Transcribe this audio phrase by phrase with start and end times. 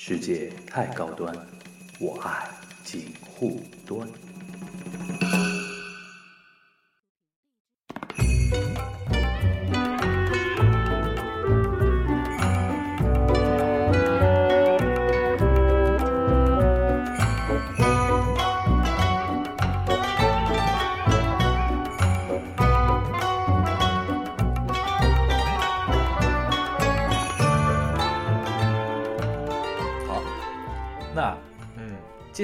[0.00, 1.34] 世界太高端，
[1.98, 2.48] 我爱
[2.84, 4.08] 锦护端。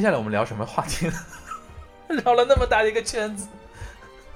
[0.05, 1.15] 下来我们聊什么话题呢？
[2.23, 3.49] 绕了那么大的一个圈子，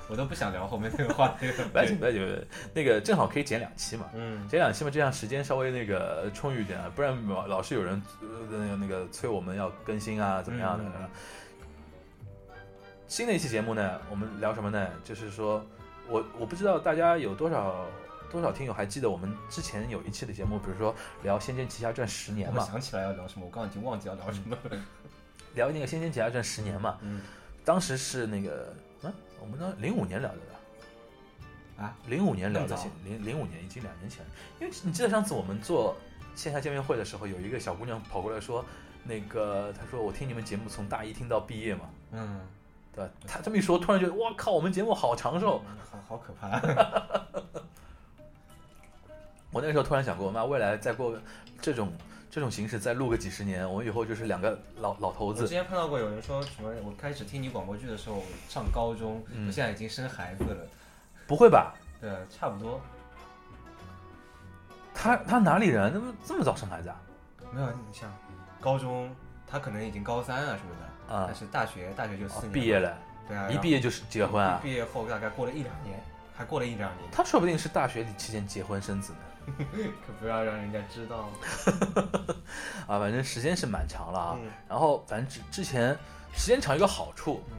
[0.09, 1.69] 我都不想聊后面那个话题了。
[1.71, 4.07] 不要紧不要紧，那个正好可以剪两期嘛。
[4.15, 7.15] 嗯，剪两期嘛，这样时间稍微那个充裕一点啊，不然
[7.47, 10.85] 老是有人呃那个那个催我们要更新啊，怎么样的？
[10.97, 11.09] 嗯
[13.07, 14.87] 新的一期节目呢，我们聊什么呢？
[15.03, 15.65] 就是说
[16.09, 17.87] 我我不知道大家有多少
[18.31, 24.79] 多少听友还记得我们之前有一期的节目，比如说聊《仙剑奇侠传》十年嘛，我想起来要聊什么，我刚刚已经忘记要聊什么了。
[25.59, 27.21] 聊那个《仙剑奇侠传》十年嘛，嗯，
[27.65, 31.85] 当时是那个啊，我们呢零五年聊的吧？
[31.85, 34.25] 啊，零五年聊的零零五年已经两年前。
[34.61, 35.97] 因为你记得上次我们做
[36.35, 38.65] 线下见面会的时候，有一个小姑娘跑过来说，
[39.05, 42.41] 那个她说我听你们节目从大一听到毕业嘛，嗯，
[42.95, 43.11] 对吧？
[43.27, 45.63] 她这么一说，突然觉得哇靠，我们节目好长寿。
[45.91, 46.61] 好好可怕。
[49.51, 51.19] 我那个时候突然想过，妈未来再过
[51.61, 51.93] 这种
[52.31, 55.43] 这种形式再录个几十年，我们以后就是两个老老头子。
[55.43, 60.67] 我之前碰到过有人说什么，我开始听你广播剧的时候我上高中，嗯我现在已经生孩子了。
[61.27, 61.75] 不会吧？
[62.01, 62.81] 对，差不多。
[64.95, 65.91] 他他哪里人？
[65.95, 67.01] 那么这么早生孩子啊？
[67.53, 68.13] 没有，你像
[68.61, 69.15] 高中，
[69.47, 70.75] 他可能已经高三啊什么
[71.09, 74.61] 的，啊但是大学大学就四哦年、毕业了，对啊，一毕业就是结婚啊？
[74.63, 75.99] 毕业后大概过了一两年，
[76.37, 79.19] 还过了一两年，他说不定是大学里期间结婚生子呢。
[80.07, 81.29] 可不要让人家知道。
[82.87, 84.37] 啊，反正时间是蛮长了啊。
[84.41, 85.97] 嗯然后反正之之前
[86.35, 87.57] 时间长有个好处，嗯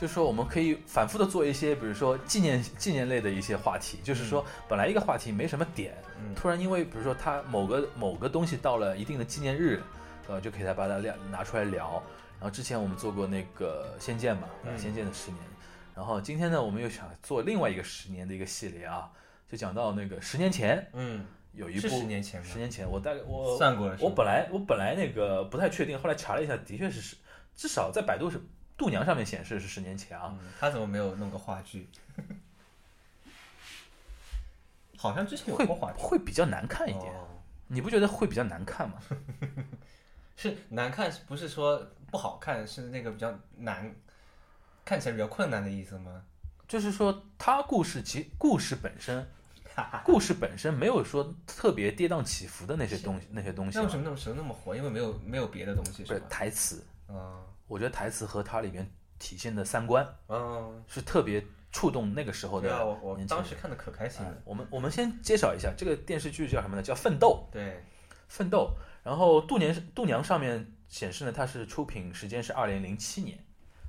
[0.00, 3.98] 就是说我们可以反复的做一些，比如说纪念纪念类的一些话题。
[4.02, 9.80] 就是说本来一个话题没什么点，嗯突然因为比如说它某个某个东西到了一定的纪念日，
[10.28, 12.02] 呃，就可以再把它聊拿出来聊。
[12.40, 15.40] 然后之前我们做过那个《仙剑》嘛，嗯仙剑》的十年。
[15.94, 19.08] 然后今天呢，我们又想做另外一个十年的一个系列啊，
[19.48, 27.16] 就讲到那个十年前嗯，有一部十年前吗十年前我大概我算过了我本来我本来那个不太确定，后来查了一下，的确是十，
[27.54, 28.40] 至少在百度是
[28.76, 30.34] 度娘上面显示是十年前啊。
[30.40, 31.88] 嗯，他怎么没有弄个话剧？
[34.96, 37.28] 好像之前有会过话剧，会比较难看一点，哦
[37.68, 38.96] 你不觉得会比较难看吗？
[40.36, 43.94] 是难看，不是说不好看，是那个比较难，
[44.84, 46.24] 看起来比较困难的意思吗？
[46.68, 49.26] 就是说，它故事其故事本身，
[50.04, 54.74] 故事本身没有说特别跌宕起伏的那些东西，那些东西为什么那么时候那么火？
[54.76, 56.20] 因为没有没有别的东西是？
[56.28, 64.36] 台词，嗯我觉得台词和它里面体现的三观嗯，是特别触动那个时候的对啊，我我当时看的可开心哎了。
[64.44, 66.82] 我们我们先介绍一下这个电视剧叫什么呢？
[66.82, 67.48] 叫《奋斗》。
[67.52, 67.82] 对，
[68.28, 73.38] 奋斗，然后度娘度娘上面显示呢，它是出品时间是二零零七年，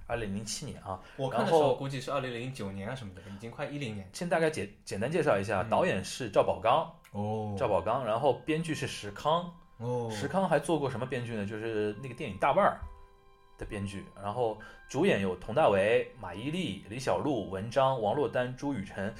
[0.07, 0.99] 二零零七年啊。
[1.15, 4.09] 我看的时候估计是二零零九年啊什么的，已经快一零年。
[4.13, 11.45] 先大概简简单介绍一下，导演是赵宝刚，哦赵宝刚，然后编剧是石康，哦，石康还做过什么编剧呢？
[11.45, 12.79] 就是那个电影《大腕儿》
[13.59, 14.57] 的编剧，然后
[14.89, 19.13] 主演有佟大为、马伊琍、李小璐、文章、王珞丹、朱雨辰。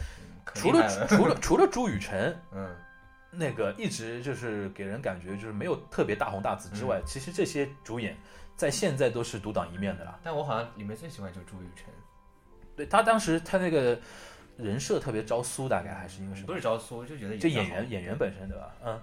[0.53, 2.75] 除了除了除了朱雨辰，嗯
[3.31, 8.15] 那个一直就是给人感觉就是没有特别大红大紫之外，其实这些主演
[8.55, 10.19] 在现在都是独当一面的啦。
[10.23, 11.85] 但我好像里面最喜欢就是朱雨辰，
[12.75, 13.99] 对他当时他那个
[14.57, 16.47] 人设特别招苏，大概还是因为什么？
[16.47, 18.75] 不是招苏，就觉得就演员演员本身对吧？
[18.83, 19.01] 嗯，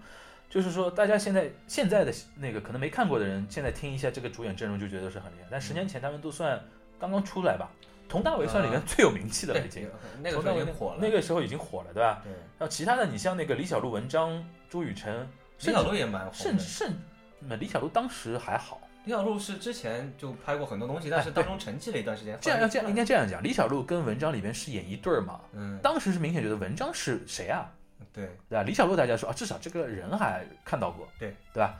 [0.48, 6.60] 就是说大家现在现在的那个可能没看过的人，现在听一下这个主演阵容就觉得是很厉害，但十年前他们都算
[6.98, 7.70] 刚刚出来吧。
[8.08, 9.88] 佟大为算里面最有名气的 了，已经。
[10.20, 10.98] 那个时佟大为候已经火了。
[11.00, 12.20] 那个时候已经火了，对吧？
[12.24, 15.28] 对，然后其他的，你像那个李小璐、文章、朱雨辰，
[15.60, 16.32] 李小璐也蛮火。
[16.32, 16.92] 甚至甚，
[17.38, 18.80] 那李小璐当时还好。
[19.04, 22.36] 李小璐是之前就拍过很多东西，但是当中沉寂了一段时间。
[22.40, 25.40] 这样要这样应该该这样讲，李小璐跟文章里面是演一对儿嘛。
[25.52, 27.72] 嗯，当时是明显觉得文章是谁啊？
[28.12, 28.62] 对对吧？
[28.62, 31.78] 李小璐大家说啊，至少这个人还看到过，对对吧？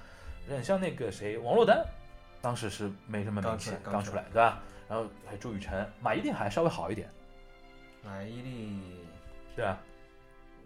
[0.49, 1.85] 很像那个谁，王珞丹，
[2.41, 4.61] 当时是没什么名气，刚刚出来对吧？
[4.89, 7.09] 然后还有朱雨辰，马伊琍还稍微好一点，
[8.03, 8.81] 马伊琍
[9.57, 9.79] 对吧？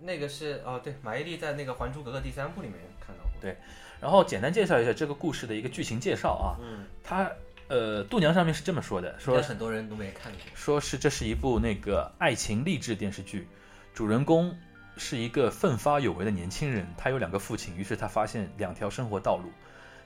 [0.01, 3.33] 那个是哦，对，马伊琍在那个《还珠格格》第三部里面看到过。
[3.41, 3.57] 对
[4.01, 7.31] 然后简单介绍一下这个故事的一个剧情介绍啊，嗯，它
[7.69, 10.41] 呃，度娘上面是这么说的，说很多人都没看过。
[10.55, 13.49] 说是这是一部那个爱情励志电视剧，
[13.95, 14.55] 主人公
[14.99, 19.51] 是一个奋发有为的年轻人，他有两个父亲，于是他发现两条生活道路，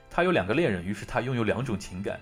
[0.09, 2.19] 他有两个恋人，于是他拥有两种情感。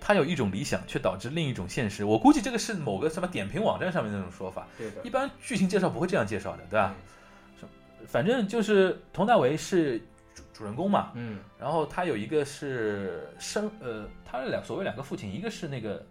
[0.00, 2.04] 他有一种理想，却导致另一种现实。
[2.04, 4.66] 我估计这个是某个什么点评网站上面那种说法。
[4.78, 6.94] 对的一，般剧情介绍不会这样介绍的，对吧？
[8.06, 9.98] 反正就是佟大为是
[10.34, 16.04] 主主人公嘛，嗯，然后他有一个是生呃，他两所谓两个父亲，一个是那个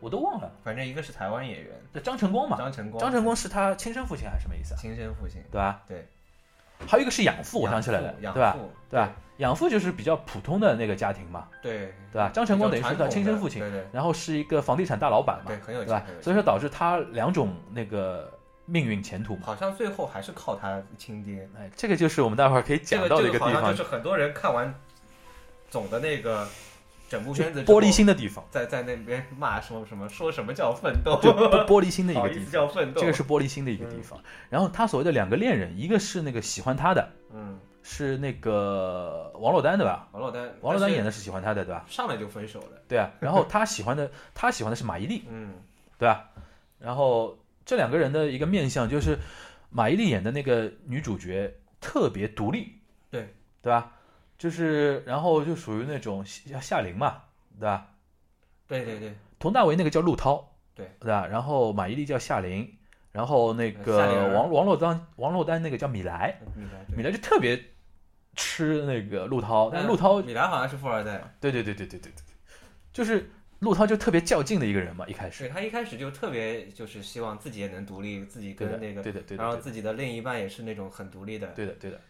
[0.00, 4.76] 我都忘了，反正一个是台湾演员这张晨光嘛，张晨光，张晨光是他亲生父亲还是什么意思啊？
[4.76, 5.82] 亲生父亲，对吧？
[5.88, 6.06] 对。
[6.86, 8.46] 还有一个是养父，我想起来了，养父对吧？？
[8.46, 9.12] 养父对吧？
[9.38, 12.30] 养父就是比较普通的那个家庭嘛，对对吧？
[12.32, 16.20] 张成功等于是他亲生父亲，对对然后是一个房地产大老板嘛，对，很有对吧钱很有？
[16.20, 18.32] 钱所以说导致他两种那个
[18.64, 19.42] 命运前途嘛。
[19.44, 21.48] 好像最后还是靠他亲爹。
[21.58, 24.72] 哎，这个就是我们待会儿可以讲到的一个地方就，是很多人看完
[25.68, 26.46] 总的那个
[27.08, 32.50] 整部片子玻璃，心的地方，在在那边骂什么什么说什么叫奋斗，就玻玻璃心的一个 地方。
[32.52, 34.18] 叫奋斗，这个是玻璃心的一个地方。
[34.48, 40.08] 然后他所谓的两个恋人，一个是那个喜欢他的，嗯，是那个王珞丹对吧？
[40.12, 41.84] 王珞丹，王珞丹演的的是喜欢他的对吧？
[41.86, 43.12] 上来就分手了，对啊。
[43.20, 45.52] 然后他喜欢的，他喜欢的是马伊琍嗯，
[45.98, 46.30] 对吧？
[46.78, 49.18] 然后这两个人的一个面相就是，
[49.68, 52.72] 马伊琍演的那个女主角特别独立，
[53.10, 53.92] 对对吧？
[54.38, 57.22] 就是然后就属于那种夏夏琳嘛，
[57.60, 57.86] 对吧？
[58.66, 61.26] 对对对，佟大为那个叫陆涛，对对吧？
[61.26, 62.76] 然后马伊琍叫夏琳，
[63.12, 67.62] 然后那夏个琳王王珞丹王珞丹那个叫米莱，米莱，米莱就特别
[68.34, 71.22] 吃那个陆涛，那陆涛米兰好像是富二代。
[71.40, 72.22] 对对对对对对对，
[72.92, 75.44] 就是陆涛就特别较劲的一个人嘛，一开始。
[75.44, 81.46] 对他一开始就特别就是希望自己也能独立，自己跟那个，对的对的，然后自己的另一半也是那种很独立的。
[81.48, 82.00] 对的对的，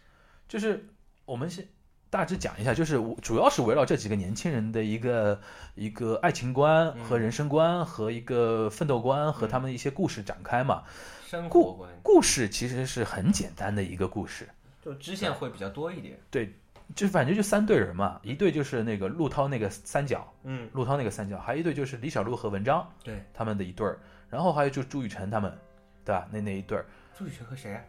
[0.49, 0.85] 就是
[1.25, 1.67] 我们先
[2.11, 5.41] 大致讲一下，就是主要是围绕这几个年轻人的一个
[5.75, 10.85] 一个爱情观和人生观和一个奋斗观和他们一些故事展开嘛。
[11.27, 14.49] 生活观故事其实是很简单的一个故事。
[14.85, 16.53] 就支线会比较多一点，对
[16.95, 23.99] 就反正就三对人嘛，一对就是那个陆涛那个三角，嗯，陆涛那个三角，还有一对就是李小璐和文章对，他们的一对儿，
[24.29, 25.57] 然后还有就是朱雨辰他们，
[26.05, 26.29] 对吧？
[26.31, 26.85] 那那一对儿，
[27.17, 27.81] 朱雨辰和谁啊？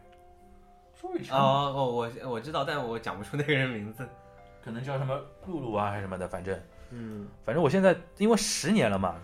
[0.98, 1.36] 朱雨哦
[1.76, 4.08] 哦，我我知道，但我讲不出那个人名字。
[4.64, 6.58] 可能叫什么露露啊还是什么的，反正
[6.90, 9.14] 嗯，反正我现在因为十年了嘛，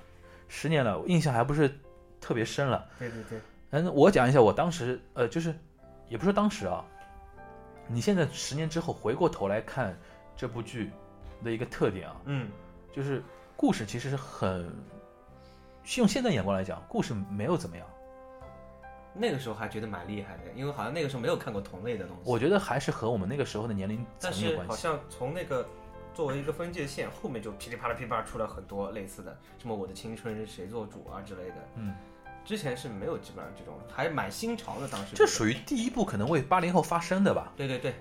[0.46, 1.68] 十年了，我印象还不是
[2.20, 2.88] 特别深了。
[2.96, 3.40] 对对对，
[3.70, 5.52] 嗯，我讲一下我当时呃，就是
[6.08, 6.84] 也不是当时啊，
[7.88, 9.96] 你现在十年之后回过头来看
[10.36, 10.90] 这部剧
[11.44, 12.48] 的一个特点啊，嗯，
[12.92, 13.22] 就是
[13.56, 14.72] 故事其实是很，
[15.96, 17.86] 用现在眼光来讲，故事没有怎么样，
[19.14, 22.22] 那个时候还觉得蛮厉害的，因为好像那个时候没有看过同类的东西。
[22.24, 24.64] 我觉得还是和我们那个时候的年龄但层有关系。
[24.64, 25.66] 是好像从那个
[26.14, 31.54] 作为一个分界线，后面就噼里啪啦噼里啪啦出了很多类似的，什么我的青春谁做主啊之类的。
[31.76, 31.94] 嗯，
[32.44, 34.88] 之前是没有基本上这种，还蛮新潮的。
[34.88, 37.94] 当时这属于第一部可能为八零后发声的吧，对对对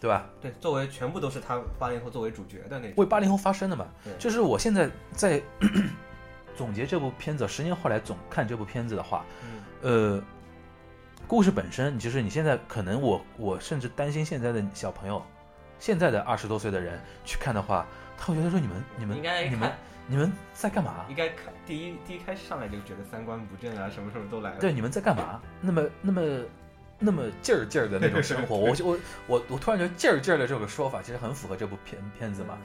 [0.00, 0.26] 对吧？
[0.40, 2.94] 对，作为全部都是他八零后作为主角的那种。
[2.96, 3.86] 为八零后发声的嘛。
[4.04, 5.40] 对就是我现在在
[6.56, 10.22] 总结这部片子，十年后来总看这部片子的话，嗯，呃，
[11.28, 15.24] 故事本身，就是你现在可能我我甚至担心现在的小朋友，
[15.78, 17.86] 现在的二十多岁的人去看的话，
[18.18, 21.06] 他会觉得说你们你们你们看，你们在干嘛？
[21.08, 24.60] 应该看第一第一开始上来就觉得三观不正啊，什么什么都来了。
[24.60, 25.40] 对，你们在干嘛？
[25.60, 26.22] 那么那么
[26.98, 32.58] 那么劲儿劲儿的那种生活， 我我我我突然觉得劲儿劲儿的这个说法其实很符合这部片片子嘛。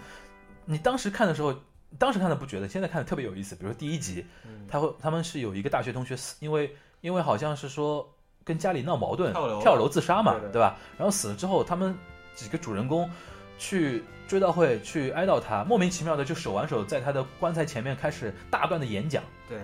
[0.65, 1.55] 你当时看的时候，
[1.97, 3.55] 当时看的不觉得，现在看的特别有意思。
[3.55, 10.75] 比如说第一集，嗯，他会他们是有一个大学同学死，因为因为好像是说跟家里闹矛盾，跳楼自杀嘛，对对吧？
[10.97, 11.95] 然后死了之后，他们
[12.35, 13.09] 几个主人公
[13.57, 19.57] 去追悼会去哀悼他，莫名其妙的就手挽手在他的棺材前面开始大段的演讲，对。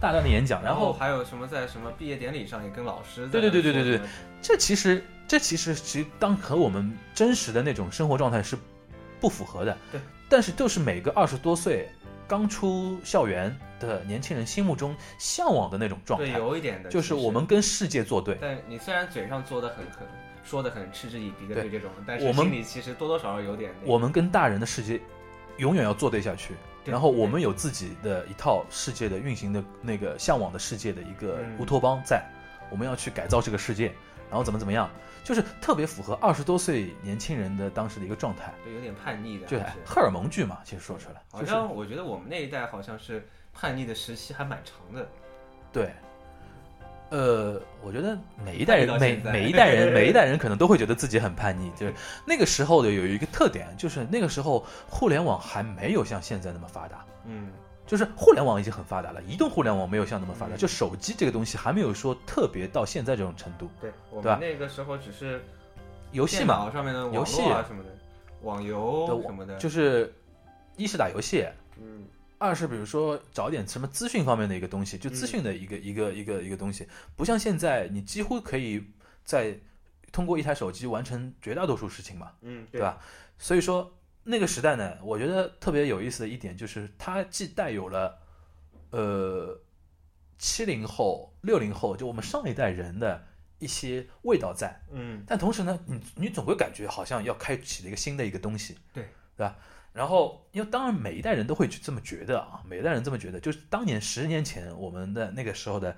[0.00, 4.00] 大段的演讲，然后还有什么在什么毕业典礼上也跟老师对对对对对对
[4.40, 8.56] 这其实这其实其实当和我们真实的那种生活状态是
[9.20, 11.86] 不符合的，对，但是就是每个二十多岁
[12.26, 16.38] 刚出校园的年轻人心目中向往的那种状态对态。
[16.38, 18.38] 有一点的，就是我们跟世界作对。
[18.40, 20.06] 但你虽然嘴上做的很很
[20.50, 25.00] 说的很嗤之以鼻的对对这种，但是我们是心里其实多多少少有点那个我们跟大人的世界
[25.58, 26.54] 永远要作对下去，
[26.84, 32.24] 对然后我们有自己的一套世界的运行的那个向往的世界的一个嗯乌托邦在，
[32.68, 33.92] 我们要去改造这个世界，
[34.28, 34.90] 然后怎么怎么样，
[35.22, 45.08] 就是特别符合二十多岁年轻人的当时的一个状态，对有点叛逆的，就还是荷尔蒙剧嘛，其实说出来，好就是像我觉得我们那一代好像是叛逆的时期还蛮长的，
[45.72, 45.92] 对。
[47.10, 51.92] 呃，我觉得每一代人每每一代人 每一代人可能都会觉得自己很叛逆，就是
[52.24, 57.50] 那个时候的有一个特点，就是那个时候互联网还没有像现在那么发达，嗯，
[57.84, 63.68] 就是互联网已经很发达了，移动互联网没有像那么发达，嗯就手机这个东西还没有说特别到现在这种程度。
[63.80, 65.42] 对我对吧们那个时候只是
[66.12, 67.90] 游戏嘛，上面的网游戏络啊什么的，
[68.42, 70.14] 网对游什么的，就是
[70.76, 71.44] 一是打游戏，
[71.76, 72.04] 嗯
[72.40, 78.82] 二是比如说找点什么资讯方面的一个东西，就资讯的一个、一个一个一个东西，不像现在你几乎可以
[79.26, 79.58] 在
[80.10, 82.98] 通过一台手机完成绝大多数事情嘛，嗯，对吧？
[83.38, 83.94] 所以说
[84.24, 88.18] 那个时代呢，我觉得特别有意思的一点就是它既带有了
[88.88, 89.60] 呃
[90.38, 93.22] 七零后、六零后，就我们上一代人的
[93.58, 95.22] 一些味道在，嗯。
[95.26, 99.06] 但同时呢，你你总会感觉好像要开启了一个新的一个东西，对。
[99.36, 99.56] 对吧？
[100.00, 105.94] 然后，因为当然每一代人都会这么觉得啊，每一代人这么觉得，就是当年十年前我们的那个时候的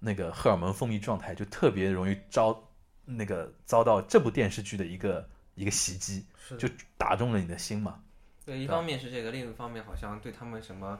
[0.00, 2.60] 那个荷尔蒙分泌状态，就特别容易遭
[3.04, 8.02] 那个遭到这部电视剧的一个一个袭击，是就打中了你的心嘛。
[8.44, 10.98] 对，一方面是这个，另一方面好像对他们什么，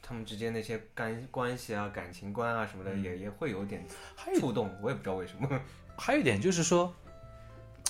[0.00, 5.60] 他们之间那些干关系啊、感情观啊什么的，也也会有点还有触动，我也不知道为什么。
[5.98, 6.96] 还有一点就是说，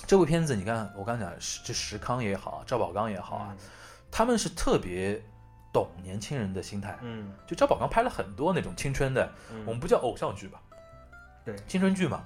[0.06, 3.56] 这部片子你看，我刚讲石这石康也好，赵宝刚也好啊，
[4.10, 5.20] 他们是特别
[5.72, 6.98] 懂年轻人的心态。
[7.02, 10.60] 嗯，就赵宝刚拍了很多那种青春的，嗯我们不叫偶像剧吧，
[11.44, 12.22] 对青春剧嘛。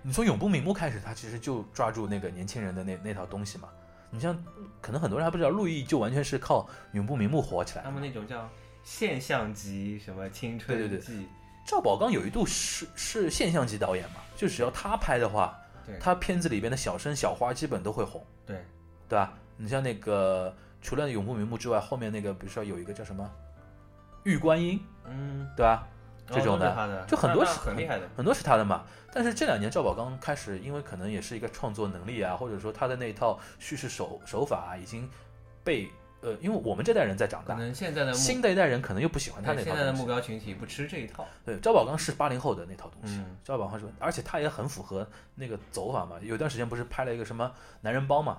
[0.00, 3.68] 你从《永不瞑目》开始，他其实就抓住那个年轻人的那那套东西嘛。
[4.10, 4.34] 你像，
[4.80, 7.90] 可能很多人还不知道，陆毅就完全是靠《永不瞑目》火起来他。
[7.90, 8.48] 们那种叫
[8.82, 11.26] 现象级什么青春对对对，
[11.66, 15.58] 赵宝刚有一度是是现象级导演嘛，就只要他拍的话，
[15.88, 18.64] 对他片子里边的小生小花基本都会红，对，
[19.08, 19.32] 对吧？
[19.56, 23.28] 你像那个除了《永不瞑目》之外，后面那个比如说有一个叫什么
[24.24, 25.88] 《玉观音》，嗯，对吧？
[26.30, 28.84] 这种的就很多是很厉害的，很多是他的嘛。
[29.10, 35.08] 但是这两年赵宝刚开始，因为可能也是一个创作能力啊，或者说他的那一套叙事手手法啊，已经
[35.64, 39.92] 被呃，因为我们这代人在长大可大，能现在的新的一代人可能又不喜欢他那套现在的。
[39.92, 46.16] 目标群体不吃这一套，对，赵宝刚是八零后的那套东西，嗯赵宝刚说，而且他也很符合那个走法嘛。
[46.20, 48.38] 有段时间不是拍了一个什么男人帮嘛？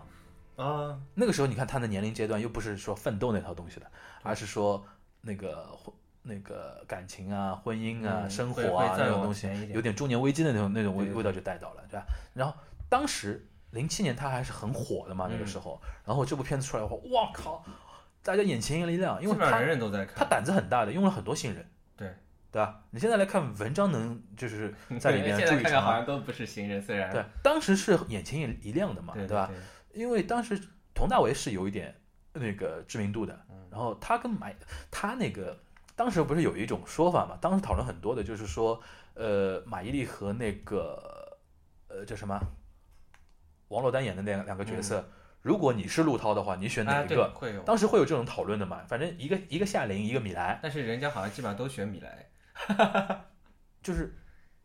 [0.57, 3.86] 啊，那个时候你看他的年龄阶段又不是说奋斗那套东西的，
[4.24, 4.86] 而是说
[5.21, 12.05] 那个婚那个感情啊、婚姻啊、嗯生活啊那种东西有点中年危机的那种那种味味道就带到了，对吧？
[12.33, 12.53] 然后
[12.89, 17.64] 当时零七年他还是很火的嘛，那个嗯时候，然后这部片子出来的话，哇靠，
[18.24, 22.08] 大家眼前一亮，因为人人都在看他，胆子很大的，用了很多新人，对
[22.52, 22.82] 对吧？
[22.92, 29.52] 你现在来看文章能就是在里面现在看看好注意场啊，像都不是新人，虽然对，当时是眼前一一亮的嘛，对吧？？
[29.94, 30.60] 因为当时
[30.94, 31.96] 佟大为是有一点
[32.34, 34.50] 那个知名度的，嗯然后他跟马
[34.90, 35.58] 他那个
[35.96, 38.82] 当时不是有一种说法嘛，当时讨论很多的，就是说，
[39.14, 41.38] 呃，马伊琍和那个
[41.88, 42.40] 呃叫什么
[43.70, 45.04] 王珞丹演的那两个角色，
[45.42, 47.32] 如果你是陆涛的话，你选哪啊，一个？
[47.34, 53.26] 对会有，当时会有这种讨论的嘛，反正一个一个夏琳，一个米莱，但是人家好像基本上都选米莱，
[53.82, 54.14] 就是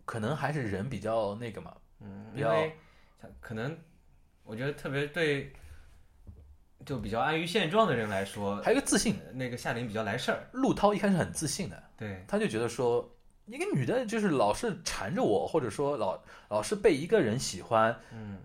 [0.05, 2.77] 可能还是人比较那个嘛，嗯，比较因为
[3.41, 3.77] 可能
[4.43, 5.53] 我觉得特别对，
[6.85, 9.15] 就比较安于现状的人来说，还有一个自信。
[9.25, 18.39] 呃那个夏琳比较来事儿，陆涛一开始很自信的，对，他就觉得说，一个女的就是老是缠着我，或者说老老是被一个人喜欢，嗯，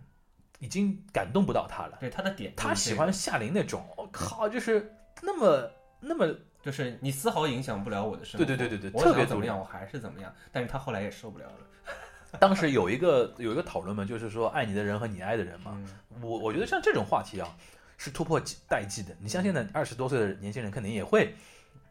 [0.60, 1.98] 已经感动不到他了。
[2.00, 6.28] 对他的点，他喜欢夏琳那种，我、靠，就是那么那么，
[6.62, 15.72] 就是你丝毫影响不了我的生活，对对对对对我特别怎么样我还是怎么样，但是他后来也受不了了， 当时有一个有一个讨论嘛，就是说爱你的人和你爱的人嘛。
[15.76, 17.56] 嗯，我我觉得像这种话题啊，
[17.98, 19.16] 是突破代际的。
[19.20, 21.34] 你像现在二十多岁的年轻人，肯定也会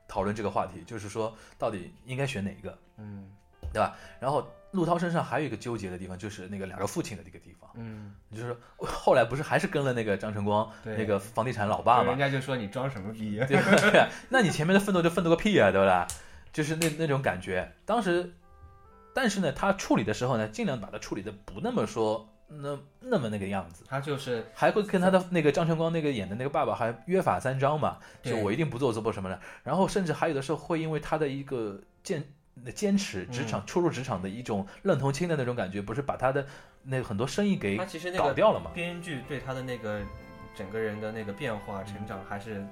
[0.06, 3.30] 讨论这个话题，就是说到底应该选哪一个，嗯
[3.72, 3.96] 对吧？
[4.20, 7.70] 然后陆涛身上还有一个纠结的地方，就是那个两个父亲的那个地方。
[7.74, 12.18] 嗯，就是后来不是还是跟了那个张晨光对那个房地产老爸嘛人？
[12.18, 14.08] 家就说你装什么逼，对吧？
[14.28, 16.06] 那你前面的奋斗就奋斗个屁啊，对不啦？
[16.52, 17.72] 就是那那种感觉。
[17.84, 18.34] 当时，
[19.14, 29.38] 但是呢，他处理的时候呢，尽量把它处理的不那么说那那么那个样子，他就是还会跟他的那个张晨光那个演的那个爸爸还约法三章嘛，就我一定不做做不什么的。
[29.62, 32.24] 然后甚至还有的时候会因为他的一个坚
[32.74, 36.46] 坚持，职嗯场初入职场的一种愣头青的那种感觉，不是把他的
[36.82, 38.70] 那很多生意给他其实那个搞掉了嘛？
[38.74, 40.00] 编剧对他的那个
[40.54, 42.64] 整个人的那个变化成长还是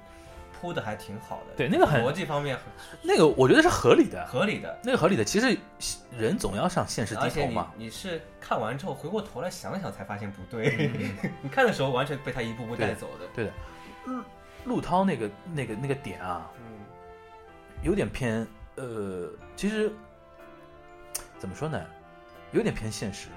[0.59, 2.63] 铺的还挺好的，对，那个很逻辑方面很
[3.03, 4.77] 那个我觉得是合理的，合理的。
[4.83, 5.23] 那个合理的。
[5.23, 5.55] 其实
[6.17, 7.71] 人总要向现实而且你低头嘛。
[7.77, 10.89] 你是看完之后回过头来想想才发现不对，
[11.41, 13.27] 你看的时候完全被他一步步带走的。
[13.35, 13.51] 对的
[14.65, 16.63] 陆涛那个那个那个点啊，嗯
[17.83, 18.45] 有点偏
[18.77, 19.91] 呃，其实
[21.37, 21.83] 怎么说呢，
[22.51, 23.27] 有点偏现实，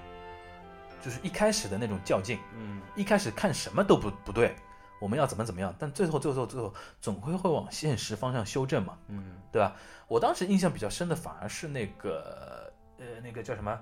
[1.02, 4.54] 就是一开始的那种较劲，嗯一开始看什么都不不对，
[5.00, 9.74] 我们要怎么怎么样，但最后最后最后总会会往现实方向修正嘛，嗯对吧？
[10.08, 13.80] 我当时印象比较深的反而是那个呃那个叫什么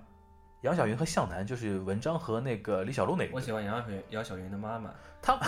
[0.62, 4.90] 杨晓云和向南，就是文章和那个李小璐那个我，喜欢杨晓云杨晓云的妈妈，
[5.22, 5.38] 她，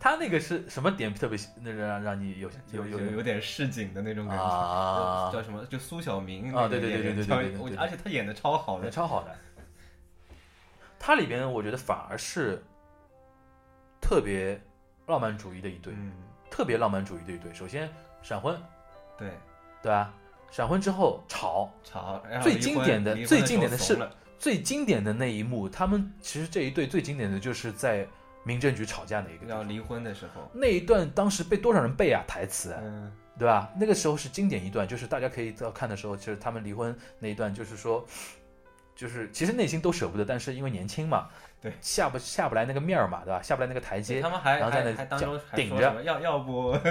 [0.00, 4.42] 她那个是什么点特别那个让让你有有有有有点市井的那种感觉。
[4.42, 5.64] 啊叫什么？
[5.66, 9.32] 就苏小明啊对对对对对对而且他演的超好的，超好的。
[10.98, 12.60] 它里边我觉得反而是
[14.00, 14.60] 特别
[15.06, 16.10] 浪漫主义的一对，嗯，
[16.50, 17.54] 特别浪漫主义的一对。
[17.54, 17.88] 首先
[18.20, 18.60] 闪婚，
[19.16, 19.30] 对，
[19.80, 20.12] 对吧？
[20.56, 23.98] 闪婚之后吵，吵，最经典的最经典的是
[24.38, 28.08] 最经典的那一幕，他们其实这一对最经典的就是在
[28.42, 33.70] 民政局吵架那一个要离婚的时候，那一段当时被多少人背啊台词啊，嗯，对吧？
[33.78, 38.02] 那个时候是经典一段，就是大家可以到看的时候，就是他们离婚那一段，就是说，
[38.96, 41.28] 就是其实内心都舍不得，但是因为年轻嘛，
[41.60, 43.42] 对，下不下不来那个面儿嘛，对吧？
[43.42, 46.72] 下不来那个台阶他，们还然后在那当中顶着要要不，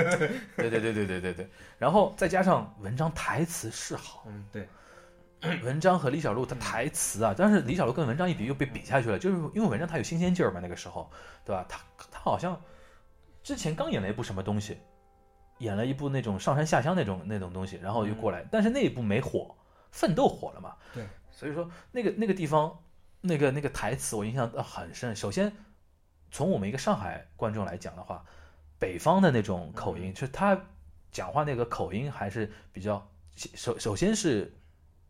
[0.56, 4.70] 对对对对对对对，然后再加上文章台词是好，嗯，对，
[5.64, 11.10] 文章和李小璐他台词啊，但是李小璐跟文章一比又被比下去了，就是因为文章他有新鲜劲儿嘛，那个时候，
[11.44, 11.66] 对吧？
[11.68, 11.80] 他
[12.12, 12.60] 他好像
[13.42, 14.78] 之前刚演了一部什么东西，
[15.58, 19.56] 演了一部那种上山下乡那种那种东西，然后又过来，但是那一部没火，
[19.92, 20.76] 奋斗火了嘛。
[20.94, 21.04] 对，
[21.36, 22.80] 所以说那个那个地方
[23.22, 25.16] 那个那个台词我印象呃很深。
[25.16, 25.52] 首先
[26.32, 28.26] 从我们一个上海观众来讲的话，
[28.80, 30.60] 北方的那种口音，就是他
[31.12, 34.52] 讲话那个口音还是比较首首先是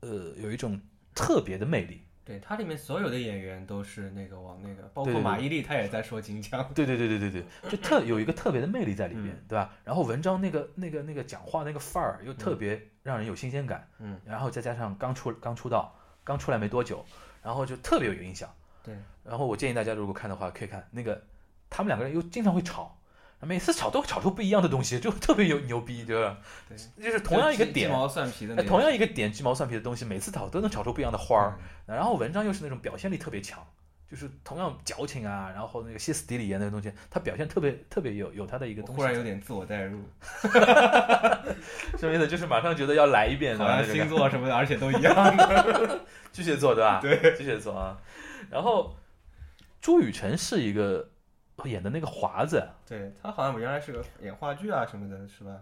[0.01, 0.82] 呃有一种
[1.13, 2.01] 特别的魅力。
[2.25, 9.46] 对，它里面所有的演员都是那个往那个，包括马伊琍，她也在说京腔，对对对对对对，就特有一个特别的魅力在里边，嗯。
[9.48, 9.72] 对吧？
[9.84, 17.05] 然后文章那个那个那个讲话那个范儿又特别让人有新鲜感，嗯，然后再加上刚出刚出道，刚出来没多久，
[17.41, 18.53] 然后就特别有印象。
[18.84, 21.24] 对，然后我建议大家如果看的话，可以看那个
[21.70, 22.98] 他们两个人又经常会吵，
[23.39, 26.38] 每次吵都吵出不一样的东西，就特别有牛逼，对吧？
[26.67, 31.58] 对，就是同样一个点，鸡鸡毛蒜皮的同样一个点鸡毛蒜皮的东西，每次吵都能吵出不一样的花儿。
[31.88, 33.63] 嗯然后文章又是那种表现力特别强，
[34.09, 39.01] 就是同样矫情啊，然后那个歇斯底里啊那个东西，他表现特别特别有有他的一个我东西。
[39.01, 40.01] 忽然有点自我代入，
[41.98, 42.27] 什么意思？
[42.27, 47.00] 就是马上觉得要来一遍，好像星座什么的，而且都一样的， 巨蟹座对吧？
[47.01, 47.98] 对，巨蟹座啊。
[48.50, 48.96] 然后
[49.81, 51.09] 朱雨辰是一个
[51.63, 55.61] 演的那个华子，对他好像原来是个演话剧啊什么的，是吧？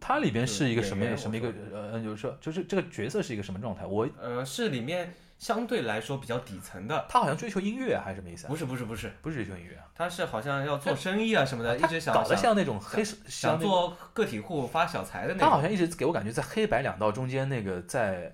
[0.00, 3.86] 他里边是一个什么什么一个呃，就是说就是这个角色是一个什么状态？
[3.86, 8.48] 我呃，是里面相对来说比较底层的，他好像追求音乐还是什么意思啊？
[8.48, 18.32] 不是不是不是，不是追求音乐啊，他是好像要做生意啊什么的，一直想想搞得像那种黑想做个体户发小财的那种，他好像一直给我感觉在黑白两道中间那个在，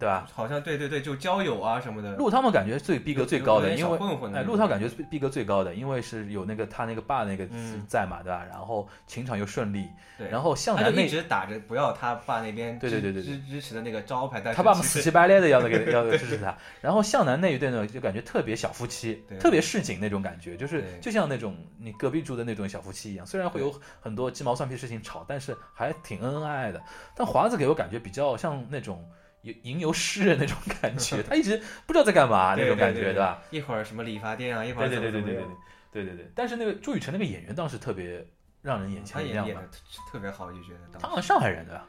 [0.00, 0.26] 对吧？
[0.34, 4.52] 好像对对对，就交友啊什么的，陆涛嘛感觉最逼格最高的，因为哎，混混的那种。
[4.54, 7.84] 陆涛感觉最逼格最高的，因为是有那个他那个爸那个嗯。
[7.86, 8.44] 在嘛，对吧？
[8.50, 9.86] 然后情场又顺利，
[10.16, 13.36] 对，然后向南那一直打着不要他爸那边支对对对对对。
[13.36, 26.80] 支支持的那个招牌，但是他爸爸死乞白赖的要那个 要支持他，然后向南那一对呢，就感觉特别小夫妻对，特别市井那种感觉，就是就像那种你隔壁住的那种小夫妻一样，虽然会有很多鸡毛蒜皮事情吵，但是还挺恩恩爱爱的。
[27.16, 29.04] 但华子给我感觉比较像那种
[29.42, 33.42] 吟吟游诗人那种感觉， 他一直不知道在干嘛那种感觉，对对对对吧？？
[33.50, 35.44] 一会儿什么理发店啊，一会对儿怎么对对对对对
[35.92, 36.32] 对对对对。
[36.34, 38.26] 但是那个朱雨辰那个演员当时特别
[38.62, 39.78] 让人眼他前一亮嘛演演的，
[40.10, 41.86] 特别好，就觉得他好像上海人对吧？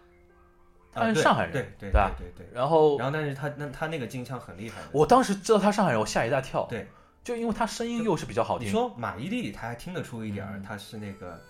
[0.93, 2.49] 他是上海人对对对吧对对对。
[2.53, 6.65] 然后然后但是他那他那个京腔很厉害，我当时知道他上海人，我吓一大跳。
[6.69, 6.85] 对，
[7.23, 8.67] 就因为他声音又是比较好听。
[8.67, 11.41] 你说马伊琍，他还听得出一点儿嗯，他是那个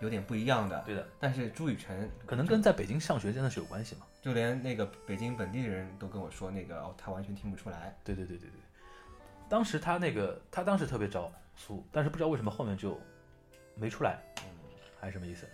[0.00, 4.06] 有点不一样的，对的，但是朱雨辰可能跟在北京上学真的是有关系嘛。
[4.26, 7.96] 就连那个北京本地的人都跟我说，那个哦，他完全听不出来。
[8.02, 8.58] 对对对对对，
[9.48, 13.00] 当时他那个他当时特别着苏，但是不知道为什么后面就
[13.76, 14.42] 没出来，嗯
[15.00, 15.46] 还是什么意思？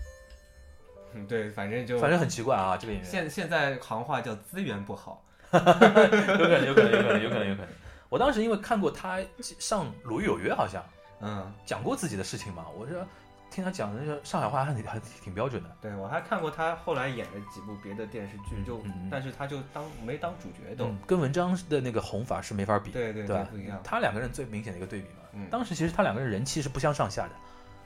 [1.13, 3.11] 嗯， 对，反正就反正很奇怪啊，这个演员。
[3.11, 5.23] 现现在行话叫资源不好。
[5.53, 7.69] 有可能，有可能，有可能，有可能，有可能。
[8.09, 9.21] 我当时因为看过他
[9.59, 10.83] 上《鲁豫有约》，好像
[11.21, 13.05] 嗯，讲过自己的事情嘛，我是
[13.53, 15.69] 听他讲的那个上海话还挺还挺标准的。
[15.81, 20.87] 对我还看过他后来演的几部别的电视剧，就但是他就当没当主角都。
[20.87, 23.79] 嗯，跟文章的那个红法是没法比，对对对不一样。
[23.85, 25.25] 他两个人最明显的一个对比嘛。
[25.35, 27.31] 嗯当时其实他两个人人气是不相上下的，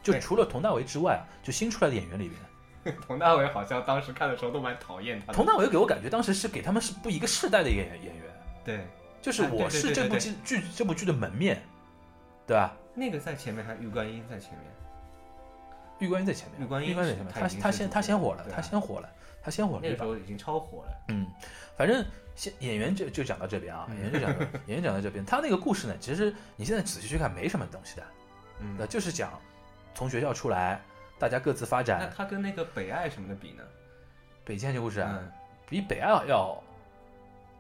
[0.02, 2.31] 就除了佟大为之外啊，就新出来的演员里
[2.85, 5.33] 边， 佟大为好像当时看的时候都蛮讨厌他。
[5.33, 8.24] 佟大为给我感觉当时是给他们是不一个世代的演员演员，
[8.64, 8.87] 对，
[9.20, 11.61] 就是我是这部剧剧这部剧的门面，
[12.46, 12.76] 对吧？
[12.94, 14.62] 那个在前面，还是玉观音在前面。
[15.98, 19.09] 玉观音在前面，玉观音在前面，他他他先他先火了，他先火了，
[19.42, 19.90] 他先火了那。
[19.90, 21.04] 个时候已经超火了。
[21.09, 21.26] 嗯，
[21.76, 22.04] 反正
[22.35, 28.02] 先演员就就讲到这边啊，嗯演员就讲到 演员讲到这边，他那个故事呢，其实你现在仔细去看没什么东西的，
[28.61, 29.32] 嗯那，就是讲
[29.94, 30.80] 从学校出来，
[31.18, 32.14] 大家各自发展那。
[32.14, 33.62] 他跟那个北爱什么的比呢？
[34.44, 35.32] 北京爱情故事啊，嗯，
[35.68, 36.62] 比北爱要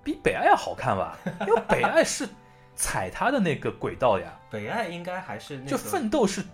[0.04, 1.18] 比北爱要好看吧？
[1.40, 2.28] 因为北爱是
[2.74, 6.44] 踩他的那个轨道呀， 北爱应该还是那就奋斗是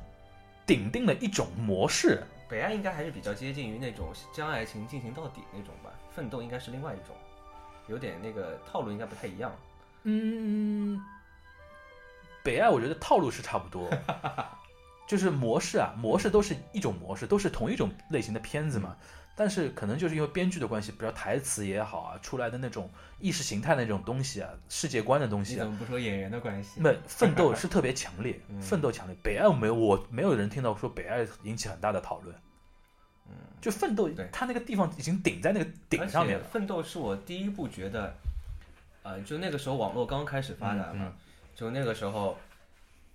[0.66, 2.22] 顶定了一种模式。
[2.48, 7.16] 北爱应该还是比较接近于那种将爱情进行到底那种吧，奋斗应该是另外一种，
[7.88, 9.50] 有点那个套路应该不太一样。
[10.02, 11.00] 嗯，
[12.42, 13.88] 北爱我觉得套路是差不多，
[15.12, 18.96] 就是模式啊，模式都是一种模式，都是同一种类型的片子嘛。
[19.36, 22.88] 但是可能就是因为编剧的关系，比如台词也好啊，出来的那种
[23.20, 26.80] 意识形态的那种东西啊，世界观的东西啊，你怎么不说演员的关系？
[26.80, 29.14] 那奋斗 是特别强烈，嗯奋斗强烈。
[29.22, 32.34] 北爱没有，我没有人听到说北爱引起很大的讨论。
[33.28, 36.44] 嗯，就奋斗对，他那个地方已经顶在那个顶上面了。
[36.44, 38.14] 奋斗是我第一部觉得，
[39.02, 41.12] 呃，就那个时候网络刚开始发达嘛，嗯嗯
[41.54, 42.38] 就那个时候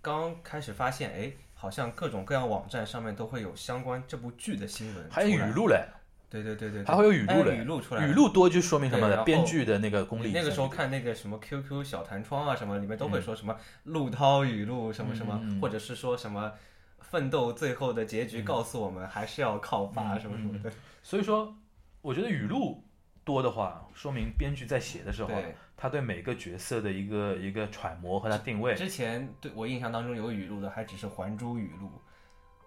[0.02, 5.88] 刚开始发现，哎，好像各种各样网站上面都会有相关这部剧的新闻，还有语，录嘞，
[6.30, 10.32] 对对对对，对还会有语录嘞，语录出来，语录多就说明什么编剧的那个功力。
[10.32, 16.54] 那个时候，看那个什么 QQ 小弹窗啊什么，里面都会说什么陆涛语录什么什么，或者是说什么
[17.00, 20.72] 奋斗最后的结局告诉我们还是要靠爸嗯什么什么的。
[21.02, 21.56] 所以说，
[22.02, 22.84] 我觉得语录
[23.24, 28.74] 多的话，说明编剧在写的时候，对，他对每个角色的一个一个揣摩和他定位。
[28.74, 31.92] 之前对我印象当中有语录的还只是《还珠》语录，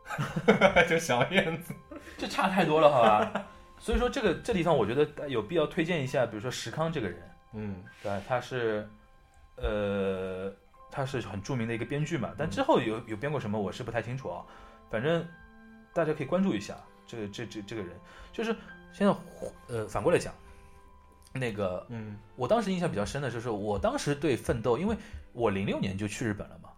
[0.89, 1.75] 就小燕子。
[2.17, 3.47] 这差太多了，好吧？
[3.79, 8.23] 所以说这个这地方，我觉得有必要推荐一下，比如说石康这个人，嗯，对吧？
[8.29, 8.89] 他是，
[9.57, 10.55] 呃，
[10.91, 14.45] 他是很著名的一个编剧嘛，但之后有有编过什么，我是不太清楚啊。
[14.91, 15.27] 反正
[15.95, 17.91] 大家可以关注一下这个这这这个人，
[18.33, 18.55] 就是
[18.93, 19.15] 现在
[19.69, 20.35] 呃反过来讲，
[21.33, 24.97] 那个嗯，我当时印象比较深的就是，我当时对奋斗，因为
[25.33, 26.71] 我零六年就去日本了嘛，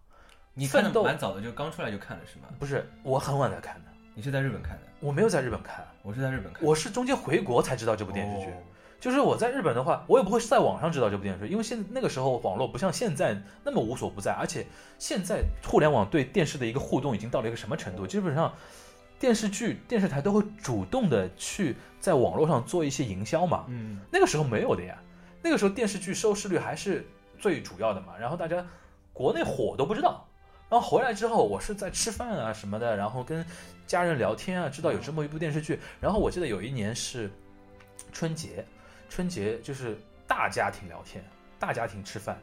[0.54, 2.48] 你看奋斗的蛮早的，就刚出来就看了是吗？
[2.58, 4.82] 不是我很晚才看的，你是在日本看的？
[5.00, 6.62] 我没有在日本看，我是在日本看。
[6.62, 8.50] 我是中间回国才知道这部电视剧。
[8.50, 8.56] 哦
[9.02, 14.64] 就是我在日本的话，我也不会是在网上知道这部电视剧，因为现在那个时候网络不像现在那么无所不在，而且
[14.96, 18.06] 现在互联网对电视的一个互动已经到了一个什么程度？
[18.06, 18.54] 基本上
[19.22, 23.66] 电视剧、电视台都会主动的去在网络上做一些营销嘛。
[23.68, 24.98] 嗯，那个时候没有的呀，
[25.40, 27.06] 那个时候电视剧收视率还是
[27.38, 28.66] 最主要的嘛，然后大家
[29.12, 30.26] 国内火都不知道，
[30.68, 33.46] 然后回来之后我是在吃饭啊什么的，然后跟
[33.86, 37.30] 家人聊天啊，知道有这么一部电视剧，然后我记得有一年是
[38.10, 38.66] 春节，
[39.08, 41.24] 春节就是大家庭聊天，
[41.60, 42.36] 大家庭吃饭。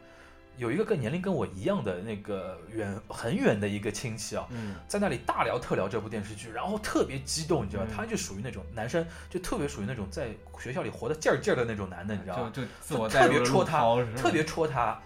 [0.59, 7.89] 有一个跟年龄跟我一样的那个远很远的一个亲戚啊，嗯，在那里大聊特聊这部电视剧，然后特别激动，你知道吗？
[7.89, 7.95] 嗯。
[7.95, 10.27] 他就属于那种男生，就特别属于那种在
[10.59, 12.51] 学校里活得劲儿劲儿的那种男的，你知道吗？
[12.53, 15.01] 就特别戳他特别戳他，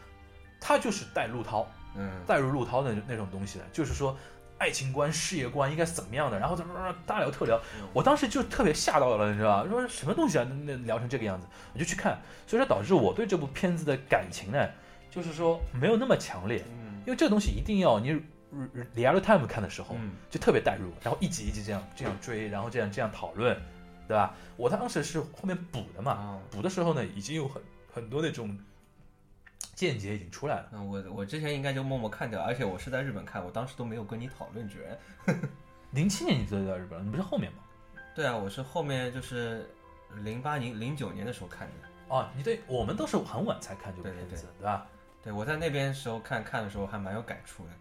[0.60, 2.10] 他就是带陆涛，嗯。
[2.26, 4.18] 带入陆涛的那种东西的，就是说
[4.58, 6.74] 爱情观、事业观应该是怎么样的，然后怎么
[7.06, 7.88] 大聊特聊，嗯。
[7.94, 9.70] 我当时就特别吓到了，你知道吧？
[9.70, 14.68] 说什么东西啊，那那聊成这个样子，我就去看，所以说导致我对这部片子的感情呢，
[15.14, 18.12] 就是说没有那么强烈，嗯因为这个东西一定要你
[18.96, 23.56] real time 看的时候，嗯就特别带入，然后一集一集这样这样追，然后这样这样讨论，
[24.08, 24.36] 对吧？
[24.58, 27.62] 我当时是后面补的嘛，啊，补的时候呢，已经有很
[27.94, 28.58] 很多那种
[29.76, 30.70] 见解已经出来了。
[30.72, 35.40] 那我我之前应该就默默看掉，而且我是在日本看，我当时都没有跟你讨论，居然。
[35.92, 37.60] 零七年你就在日本了，你不是后面吗？
[38.16, 39.70] 对啊，我是后面就是
[40.24, 41.74] 零八年零九年的时候看的。
[42.10, 44.88] 哦，你对我们都是很晚才看这部对对片子，对吧？
[45.24, 47.72] 对，我在那边时候看看的时候还蛮有感触的。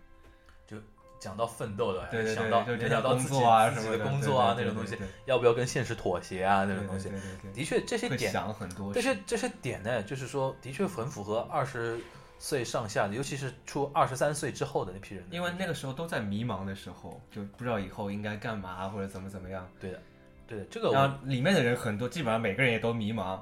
[0.67, 0.77] 就
[1.19, 9.01] 讲到奋斗的，对对想到对，就这联想到自己工作啊自己什么的工作啊对对那种东西，要不要跟现实妥协啊那种东西对，对对对的确这些点想很多事。
[9.01, 12.01] 这些这些点呢，就是说，的确很符合二十
[12.39, 15.25] 岁上下的，尤其是出二十三岁之后的那批人。
[15.31, 19.69] 因为那个时候都在迷茫的时候，就不知道以后应该干嘛或者怎么怎么样。
[19.79, 20.03] 对的，
[20.47, 23.39] 对的，这个然我，后里面的人很多，基本上每个人也都迷茫，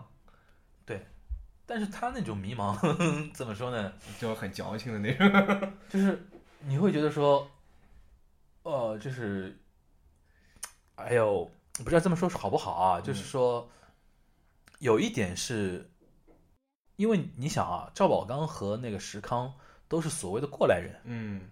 [1.71, 2.77] 但是他那种迷茫
[3.33, 3.93] 怎么说呢？
[4.19, 5.73] 就很矫情的那种。
[5.89, 6.27] 就是
[6.67, 7.49] 你会觉得说，
[8.65, 9.57] 呃，就是，
[10.97, 13.01] 哎呦，不知道这么说好不好啊？
[13.01, 13.71] 就是说，
[14.81, 15.89] 有一点是，
[16.97, 19.55] 因为你想啊，赵宝刚和那个石康
[19.87, 21.43] 都是所谓的过来人，嗯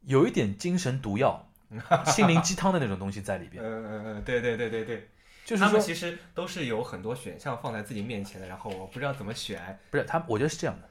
[0.00, 1.52] 有一点精神毒药、
[2.04, 3.62] 心灵鸡汤的那种东西在里边。
[3.62, 5.08] 嗯嗯嗯，对对对对对，
[5.50, 9.76] 就是，他们其实都是有很多选项放在自己面前的，然后我不知道怎么选。
[9.90, 10.88] 不是他，我觉得是这样的，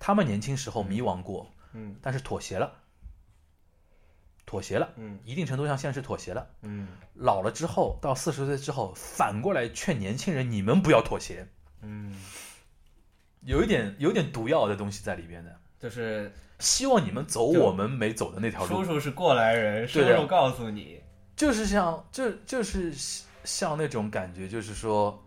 [0.00, 1.94] 他们年轻时候迷茫过，嗯。
[2.00, 2.72] 但是妥协了，
[4.46, 5.18] 妥协了，嗯。
[5.26, 6.48] 一定程度上现在是妥协了。
[6.62, 6.88] 嗯。
[7.12, 11.46] 老了之后，到四十岁之后，反过来劝年轻人，你们不要妥协，
[11.82, 12.18] 嗯，
[13.42, 21.02] 有一点有点毒药的东西在里边的，就是希望你们走我们没走的那条路，叔叔是过来人，叔叔告诉你，
[21.36, 22.94] 就是像就就是
[23.44, 25.22] 像那种感觉，就是说，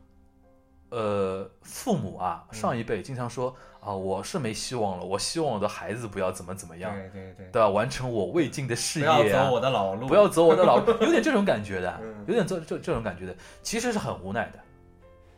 [0.90, 7.70] 呃，父母啊，嗯上一辈经常说啊，我是没希望了，我希望我的孩子不要怎么怎么样，对对对，对吧？
[7.70, 9.20] 完成我未尽的事业啊。
[9.20, 14.60] 要走，我的老路，不要走我的老路，有点这种感觉的嗯，有点这这这种感觉的，其实是很无奈的，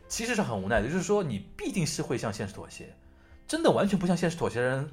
[0.07, 2.93] 其实是很无奈的，就是说你必定是会向现实妥协，
[3.47, 4.89] 真的完全不向现实妥协的人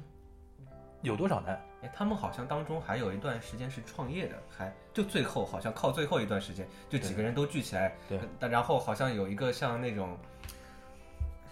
[1.01, 1.55] 有多少呢？
[1.85, 10.17] 哎，他们好像当中还有一段时间是创业的，还就最后好像靠最后一段时间，就几个人都聚起来，对但然后好像有一个像那种，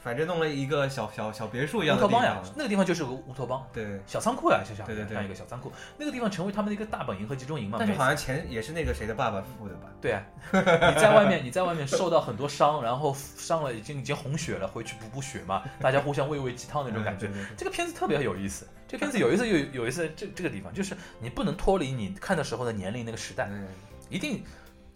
[0.03, 3.65] 反正弄了一个小小小别墅一样的乌托邦呀，，那个地方就是个乌托邦。
[3.71, 7.77] 对，小仓库呀，就像对对对像一个小仓库，那个地方成为他们的一个大本营和集中营嘛。
[7.79, 9.87] 但是好像钱也是那个谁的爸爸付的吧？
[10.01, 17.27] 对啊，你在外面你在外面受到很多伤，然后伤了已经已经红血了，回去补补血嘛，大家互相喂喂鸡汤那种感觉。
[17.27, 23.65] 嗯对对对这个片子特别有意思，这个片子有意思有有意思这这个地方，就是你不能脱离你看的时候的年龄那个时代，嗯
[24.09, 24.43] 一定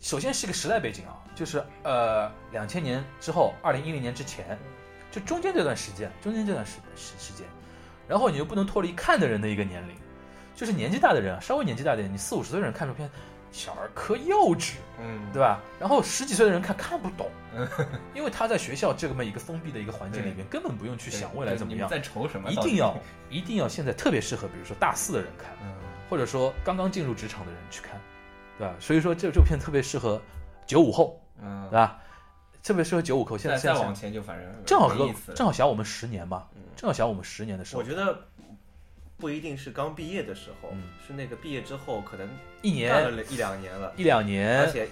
[0.02, 4.58] 首先是一个时代背景啊，就是呃两千年之后，二零一零年之前，
[5.18, 7.48] 就中间这段时间，中间这段时时时间，
[8.08, 9.96] 然后你又不能脱离看的人的一个年龄，
[10.54, 13.10] 就是年纪大的人啊，稍微年纪大点，你四五十岁的人看这片，
[13.52, 15.60] 小儿科幼稚，嗯，对吧？
[15.80, 17.32] 然后十几岁的人看看不懂，
[18.14, 22.52] 因为他在学校这么一个封闭的一个环境里面，根本不用去想未来怎么样你，在愁什么？
[22.52, 22.96] 一定要
[23.32, 25.50] 一定要现在特别适合，比如说大四的人看。
[25.64, 25.74] 嗯，
[26.10, 28.00] 或者说刚刚进入职场的人去看，
[28.60, 28.76] 对吧？
[28.80, 30.22] 所以说这这部片特别适合
[30.68, 32.00] 九五后，嗯对，吧？
[32.68, 33.38] 特别适合九五后。
[33.38, 34.90] 现在现在再再往前就反正正好
[35.34, 36.62] 正好想我们十年嘛，嗯。
[36.76, 37.82] 正好想我们十年的时候。
[37.82, 38.28] 我，觉得
[39.18, 40.84] 不一定是刚毕业的时候，嗯。
[41.08, 42.28] 是那个毕业之后可能
[42.62, 42.92] 一年。
[42.92, 44.60] 干了一两年了，一两年。
[44.60, 44.88] 而，且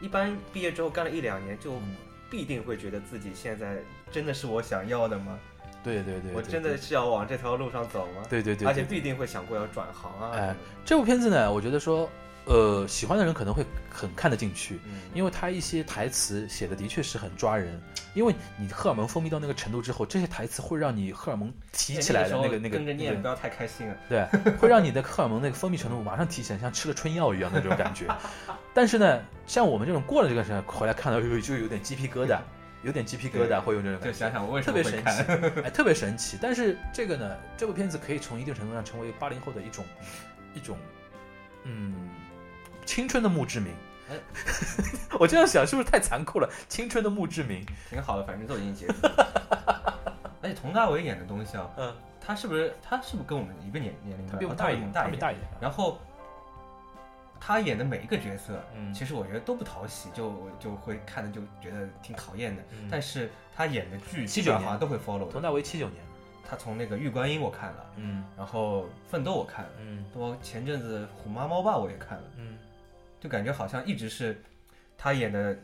[0.00, 1.96] 一般毕业之后干了一两年，就嗯。
[2.30, 3.78] 必定会觉得自己现在
[4.10, 5.38] 真的是我想要的吗？
[5.82, 8.22] 对对对，对我真的是要往这条路上走吗？
[8.28, 10.32] 对对对，而且必定会想过要转行啊。
[10.36, 12.06] 哎这部片子呢，我觉得说，
[12.48, 17.78] 呃，喜欢的人可能会很看得进去，嗯，因为他一些台词写的的确是很抓人，
[18.14, 23.94] 因为你荷尔蒙分泌到那个程度之后，这些台词会让你荷尔蒙提起来的那个那个跟着念，那个不要太开心了。
[24.08, 28.06] 对，会让你的荷尔蒙那个分泌程度马上提起来，像吃了春药一样的那种感觉。
[28.72, 32.38] 但是呢，像我们这种过了这个时间回来看到，就就有点鸡皮疙瘩，
[32.82, 35.22] 有点鸡皮疙瘩，会有这种感觉，想想我为什特别神奇，
[35.62, 36.38] 哎，特别神奇。
[36.40, 39.84] 但是这个呢，这部片子可以从一定程度上成为八零后的一种
[40.54, 40.78] 一种
[41.64, 41.92] 嗯
[42.88, 43.70] 青春的墓志铭
[44.10, 44.16] 哎。
[45.20, 46.48] 我这样想是不是太残酷了？
[46.70, 50.08] 青春的墓志铭，挺好的，反正都已经结束了。
[50.40, 54.32] 而且佟大为演的东西啊，嗯，他是不是他是不是跟我们一个年年龄段？
[54.32, 55.20] 他比我大一点，大一点。
[55.20, 55.46] 大一点。
[55.60, 55.98] 然后
[57.38, 62.62] 他演的每一个角色，嗯其实我觉得都不讨喜，就就会看的就觉得挺讨厌的。
[62.72, 65.30] 嗯但是他演的剧基79本上好像都会 follow。
[65.30, 66.02] 佟大为七九年，
[66.48, 72.56] 他从那个《玉观音》我看了，嗯然后《奋斗》我看了，嗯包括前阵子《虎妈猫爸》我也看了，嗯
[73.20, 74.42] 就感觉好像一直是
[74.96, 75.58] 他演的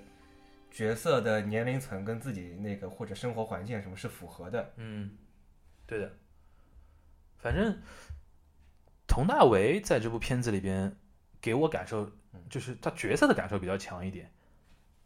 [0.71, 4.73] 角色的年龄层跟自己那个或者生活环境什么是符合的。
[4.77, 5.17] 嗯，
[5.87, 6.13] 对的。
[7.39, 7.79] 反正
[9.07, 10.97] 佟大为在这部片子里边
[11.41, 12.11] 给我感受，
[12.49, 14.33] 就是他角色的感受比较强一点，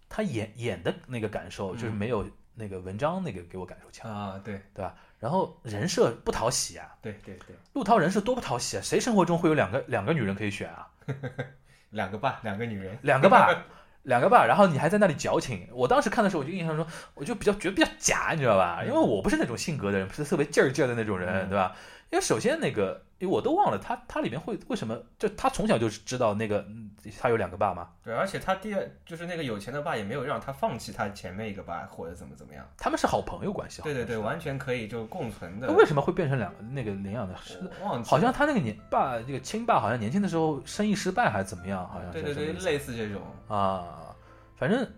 [0.09, 4.97] 他演演的那个感受就是嗯没有那个文章那个给我感受强，啊，对对吧？
[5.19, 8.81] 然后人设不讨喜啊，对对对，陆涛人设多不讨喜啊！
[8.83, 10.89] 谁生活中会有两个两个女人可以选啊？
[11.91, 13.49] 两个爸，两个女人，两个爸，
[14.05, 15.69] 两个爸，然后你还在那里矫情。
[15.73, 18.83] 我当时看的时候，我就印象中，我就比较觉得比较假，你知道吧？
[18.85, 21.75] 因为我不是那种性格的人，不是特别劲儿劲儿的那种人，嗯对吧？
[22.11, 26.91] 因为首先那个，因为我都忘了他他里面会为什么，就他从小就知道那个嗯
[27.21, 32.67] 他有两个爸嘛，对，而且他第二就是那个有钱的爸也没有让他放弃他前面一个爸或者怎么怎么样。
[32.79, 33.83] 他们是好朋友关系。
[33.83, 35.71] 对对对，完全可以就共存的。
[35.73, 37.35] 为什么会变成两那个领养的？
[37.83, 41.87] 忘好像他那个年爸这个亲爸好像年轻的时候生意失败还是怎么样？
[41.89, 43.21] 好像对对对，类似这种。
[43.49, 44.17] 啊，
[44.57, 44.91] 反正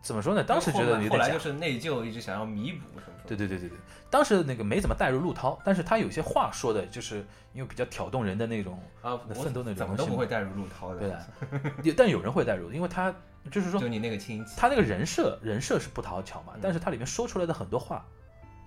[0.00, 0.42] 怎么说呢？
[0.42, 1.38] 当时觉得有点假后来后来就。
[1.38, 3.16] 是内疚，一直想要弥补什么什么。
[3.26, 3.78] 对对对对对，
[4.10, 11.00] 当时那个没怎么带入陆涛，但是他有些话说的，就是因为比较挑动人的那种，啊，我奋斗那种怎么东西嘛都不会带入陆涛的。
[11.82, 13.14] 对但有人会带入，因为他
[13.50, 14.54] 就是说就你那个亲戚。
[14.56, 18.04] 他那个人设人设是不讨巧嘛，嗯但是他里面说出来的很多话，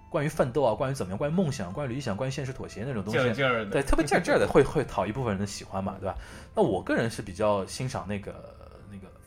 [0.09, 3.71] 关于奋斗啊，关于怎么样，关于梦想，关于理想，关于现实妥协那种东西，劲儿劲儿的。
[3.71, 6.15] 对，特别劲儿劲儿的，会会讨一部分人的喜欢嘛，对吧？
[6.55, 8.55] 那我个人是比较欣赏那个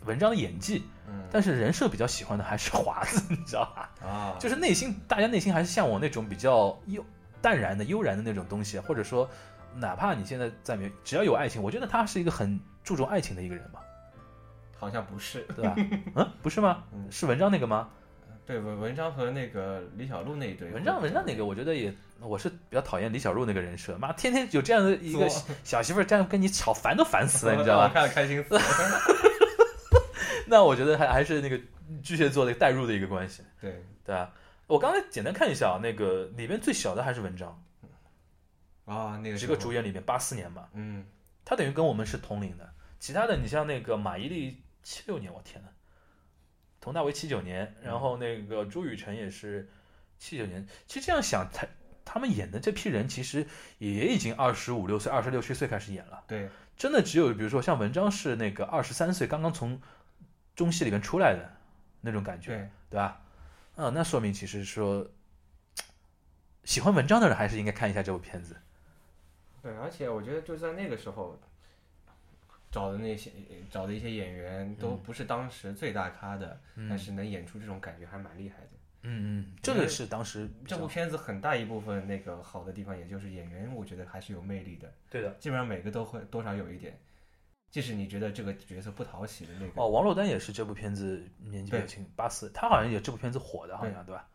[0.05, 3.91] 文章的演技，嗯但是人设比较喜欢的还是华子， 你知道吧？
[4.07, 7.05] 啊，就是内心大家内心还是向往那种比较悠
[7.41, 9.29] 淡然的、悠然的那种东西，或者说，
[9.75, 13.81] 哪怕你现在在没只要有爱情，我觉得他是一个很注重爱情的一个人嘛，
[14.79, 15.47] 好像不是。
[15.57, 15.75] 对吧？
[16.15, 16.85] 嗯，不是吗？
[16.93, 17.89] 嗯是文章那个吗？
[18.45, 20.69] 对文文章和那个李小璐那一对。
[20.73, 25.29] 文章文章那个，我觉得也，我是比较讨厌李小璐那个人设，妈天天有这样的一个
[25.63, 27.89] 小媳妇儿这样跟你吵，烦都烦死了， 你知道吧？
[27.95, 28.61] 看了开心死了。
[30.47, 31.61] 那我觉得还还是那个
[32.03, 34.33] 巨蟹座的代入的一个关系，对对啊？
[34.67, 37.63] 我刚才简单看一下啊，那个里边最小的还是文章，
[38.85, 41.05] 啊，那个几个主演里面八四年嘛，嗯，
[41.45, 42.73] 他等于跟我们是同龄的。
[42.99, 45.69] 其他的你像那个马伊琍七六年，我天呐，
[46.81, 49.69] 佟大为七九年，然后那个朱雨辰也是
[50.19, 50.67] 七九年。
[50.87, 51.67] 其实这样想，他
[52.05, 53.47] 他们演的这批人其实
[53.79, 56.25] 也已经二十五六岁、二十六七岁开始演了。
[56.29, 59.81] 对真的只有比如说像文章是那个二十三岁，刚刚从
[60.55, 61.51] 中戏里面出来的
[62.01, 63.21] 那种感觉，对对吧？
[63.77, 65.07] 啊，那说明其实说
[66.65, 68.57] 喜欢文章的人还是应该看一下这部片子。
[69.63, 71.41] 对，而且我觉得就在那个时候
[72.71, 73.31] 找的那些
[73.71, 78.69] 找的一些演员都不是当时最大咖的，但是能演出这种感觉还蛮厉害的。
[79.05, 84.93] 嗯嗯，这个是当时这部片子很大一部分那个好的地方，也就是演员，我觉得还是有魅力的。
[85.11, 85.31] 对的。
[85.41, 86.97] 基本上每个都会多少有一点，
[87.73, 94.29] 即使你觉得这个角色不讨喜的那个，哦，王珞丹也是这部片子年纪比较轻，八四，她好像也这部片子火的，好像对吧？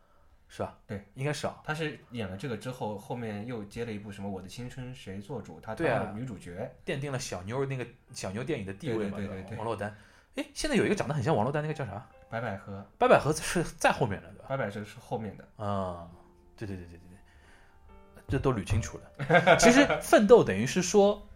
[0.48, 0.76] 是吧？
[0.86, 1.60] 对，应该是啊。
[1.62, 6.74] 他是演了这个之后，后面又接了一部什么《我的青春谁做主》，她当了女主角。
[6.84, 9.96] 奠定了小妞那个小妞电影的地位嘛，对对对对对王珞丹，
[10.34, 12.08] 哎，现在有一个长得很像王珞丹，那个叫啥？
[12.30, 14.46] 白百合，白百合是在后面的，对吧？
[14.48, 16.10] 白百合是后面的，啊，
[16.56, 19.56] 对对对对对对，这都捋清楚了。
[19.58, 21.28] 其实《奋斗》等于是说，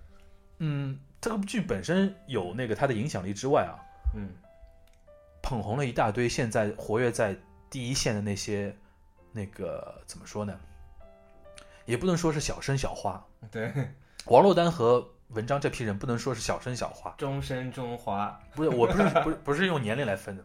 [0.59, 3.79] 嗯，这个剧本身有那个它的影响力之外啊，
[4.17, 4.29] 嗯，
[5.41, 7.35] 捧红了一大堆现在活跃在
[7.71, 8.77] 第一线的那些
[9.31, 10.59] 那个怎么说呢？
[11.87, 13.73] 也不能说是小生小花，对，
[14.27, 20.45] 王珞丹和文章这批人不能说是小生小花，终身中华，不是，我不是不是不是用年龄来分的，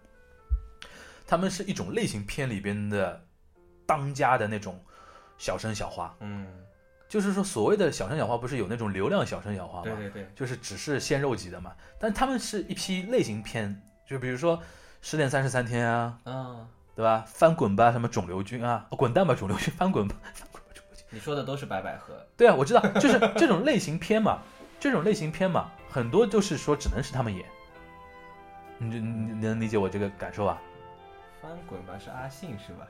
[1.25, 3.25] 他们是一种类型片里边的
[3.87, 4.79] 当家的那种
[5.39, 6.47] 小生小花，嗯，
[7.07, 9.83] 就是说所谓的小生小花不是有那种流量小生小花吗？
[9.85, 14.57] 对对对，就是只是鲜肉级的嘛，但他们是一批类型片，就比如说
[15.01, 17.23] 《失恋三十三天》啊，嗯，对吧？
[17.25, 21.05] 翻滚吧，什么肿瘤君啊，哦滚蛋吧肿瘤君，翻滚吧，翻滚吧肿瘤君。
[21.09, 24.41] 你说的都是白百合，对啊，我知道，就是这种类型片嘛，
[24.79, 27.45] 这种类型片嘛，很多就是说只能是他们演。
[28.79, 30.61] 你你你能理解我这个感受吧？
[31.41, 32.85] 翻滚吧是阿信是吧？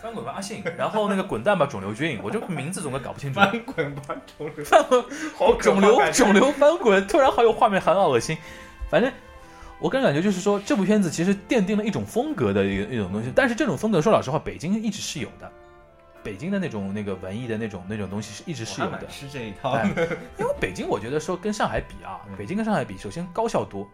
[0.00, 3.40] 翻滚吧阿信，然后那个滚蛋吧肿瘤君，我这名字总归搞不清楚。
[3.40, 5.04] 翻滚吧肿瘤，翻滚，
[5.36, 8.36] 好肿瘤肿瘤翻滚，突然好有画面，很恶心。
[8.90, 9.12] 反正
[9.78, 15.50] 我个人感觉就是说，这部片子其实奠定了一种风格的一个一种东西，但是这种风格说老实话，北京一直是有的。
[16.20, 18.92] 北京的那种那个文艺的那种那种东西是一直是有的。
[18.92, 19.78] 我还蛮，吃这一套
[20.36, 22.36] 因为北京我觉得说跟上海比啊，嗯。
[22.36, 23.88] 北京跟上海比，首先高校多，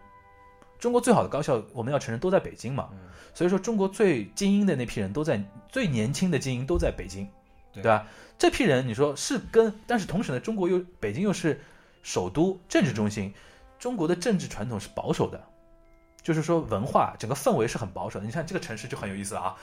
[0.85, 2.99] 中国最好的高校我们要承认都在北京嘛，嗯。
[3.33, 7.27] 所以说中国最精英的那批人都在最年轻的精英都在北京，
[7.73, 7.81] 对。
[7.81, 8.05] 对吧？
[8.37, 11.59] 这批人你说是跟，但是同时呢，中国又北京又是
[12.03, 13.33] 首都政治中心，
[13.79, 15.43] 中国的政治传统是保守的，
[16.21, 18.25] 就是说文化整个氛围是很保守的。
[18.27, 19.55] 你看这个城市就很有意思啊，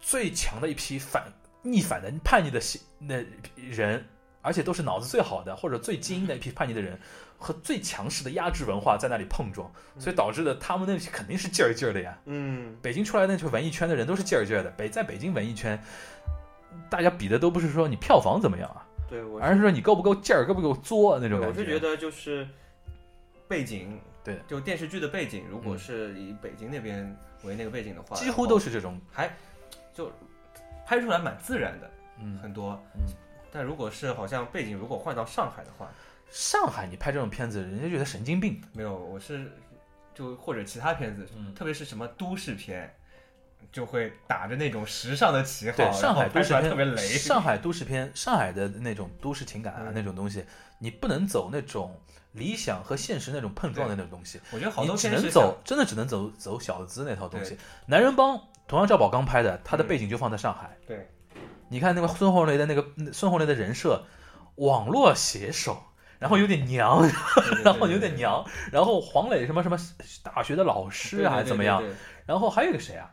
[0.00, 3.24] 最强的一批反逆反的叛逆的西那
[3.54, 4.04] 人，
[4.46, 6.98] 而且都是脑子最好的或者最精英的一批叛逆的人。
[7.38, 12.18] 和最强势的压制文化在那里碰撞，所以导致的他们那批肯定是劲儿劲儿的呀。
[12.24, 15.78] 嗯，北京出来的那群文艺圈的人都是劲儿劲儿的，北在北京文艺圈，
[16.88, 22.48] 大家比的都不是说你票房怎么样啊，对我而是说你够不够劲儿，够不够作那种感我是觉得就是
[23.46, 29.30] 背景，对就电视剧的背景，如果嗯是以北京那边为那个背景的话，几乎都是这种，还
[29.92, 30.10] 就
[30.86, 32.82] 拍出来蛮自然的，嗯，很多。
[32.94, 33.02] 嗯
[33.56, 35.88] 但如果是好像背景如果换到上海的话，
[36.30, 39.50] 上海你拍这种片子，人家觉得神经病，没有，我是
[40.14, 42.94] 就或者其他片子，嗯特别是什么都市片，
[43.72, 47.02] 就会打着那种时尚的旗号，对，上海拍出来都市片特别雷。
[47.16, 50.44] 上海都市片，上海的那种都市情感啊嗯那种东西，
[50.78, 51.98] 你不能走那种
[52.32, 57.56] 理想和现实那种碰撞的那种东西，我觉得好你多只能走，真的只能走走小资那套东西。
[57.86, 58.38] 男人帮
[58.68, 60.76] 同样赵宝刚拍的，他的嗯背景就放在上海。
[60.86, 61.08] 对，
[61.68, 64.04] 你看那个孙红雷的那个孙红雷的人设，
[64.56, 65.82] 网络写手，
[66.18, 67.10] 然后有点娘，对
[67.64, 69.76] 然后有点，娘，然后黄磊什么什么
[70.22, 71.82] 大学的老师啊，还是怎么样？
[72.24, 73.12] 然后还有一个谁啊？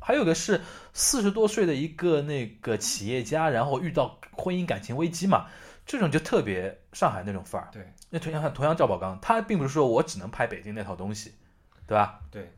[0.00, 0.60] 还有个是
[0.92, 5.46] 四十多岁的一个那个企业家，然后遇到婚姻感情危机嘛，
[5.84, 7.68] 这种就特别上海那种范儿。
[7.72, 11.34] 对，那同样同样赵宝刚，他并不是说我只能拍北京那套东西，
[11.88, 12.20] 对吧？
[12.30, 12.52] 对，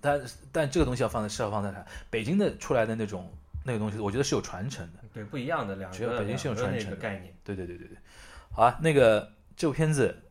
[0.00, 1.84] 但但这个东西要放在是要放在他？
[2.10, 3.32] 北京的出来的那种
[3.68, 5.04] 那个东西，我觉得是有传承的。
[5.12, 7.36] 对不一样的两个北京是有传承的个概念。
[7.44, 7.96] 对对对对对，
[8.50, 10.24] 好啊，那个这部片子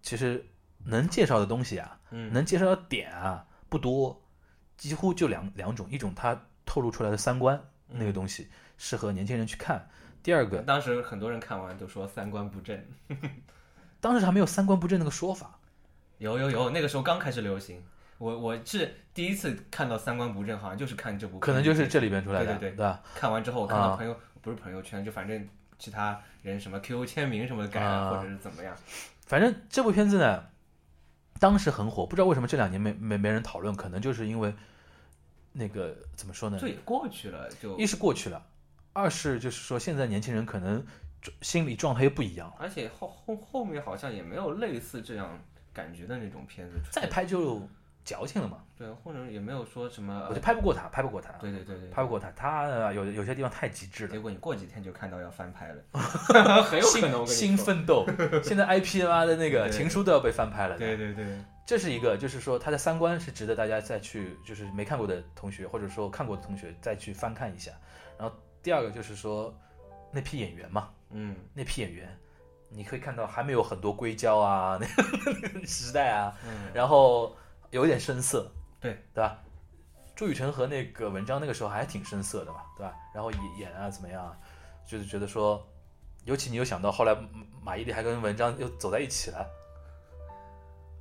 [0.00, 0.46] 其实
[0.84, 4.22] 能介绍的东西啊，嗯，能介绍的点啊不多，
[4.76, 9.90] 几乎就两两种，一种它透露出来的三观那个东西适合年轻人去看，
[10.22, 12.80] 第二个当时很多人看完都说三观不正，
[14.00, 15.58] 当时还没有三观不正那个说法，
[16.18, 17.82] 有有有，那个时候刚开始流行。
[18.18, 22.76] 我我是第一次看到三观不正，好像就是看这部，可能就是这里边出来的，对对对。
[22.76, 23.02] 吧？
[23.14, 25.48] 看完之后，我看啊到朋友、不是朋友圈，就反正
[25.78, 28.76] 其他人什么 QQ 签名什么的改啊或者是怎么样，
[29.26, 30.44] 反正这部片子呢，
[31.38, 34.52] 当时很火，不知道为什么这两年没没没人讨论，可能就是因为
[35.52, 36.58] 那个怎么说呢？
[36.60, 38.44] 这也过去了，就一是过去了，
[38.92, 40.84] 二是就是说现在年轻人可能
[41.42, 45.38] 心理状态又不一样了，而且后后后面好像也没有类似这样
[45.72, 47.68] 感觉的那种片子再，拍就
[48.08, 48.58] 矫情了嘛。
[48.74, 52.30] 对，或者也没有说什么我，就拍不过他，拍不过他，对对对对，拍不过他。
[52.30, 54.18] 他有有些地方太极致了结。
[54.18, 55.82] 果你过几天就看到要翻拍了，
[56.62, 58.06] 很有可能我跟你新奋斗，
[58.42, 60.78] 现在 IP 妈的那个情书都要被翻拍了。
[60.78, 67.72] 对对对，这是一个，就是说他的三观是值得大家再去，就是没看过的同学，或者说看过的同学再去翻看一下。
[68.16, 69.54] 然后第二个就是说
[70.10, 72.08] 那批演员嘛，嗯，那批演员，
[72.70, 77.36] 你可以看到还没有很多硅胶啊，那个时代啊，嗯然后
[77.70, 78.50] 有一点生涩，
[78.80, 79.38] 对对吧？
[80.14, 82.94] 朱雨辰和那个文章那个时候还挺生涩的嘛，对吧？
[83.14, 84.36] 然后演演啊怎么样啊，
[84.86, 85.64] 就是觉得说，
[86.24, 87.16] 尤其你又想到后来
[87.62, 89.46] 马伊琍还跟文章又走在一起了，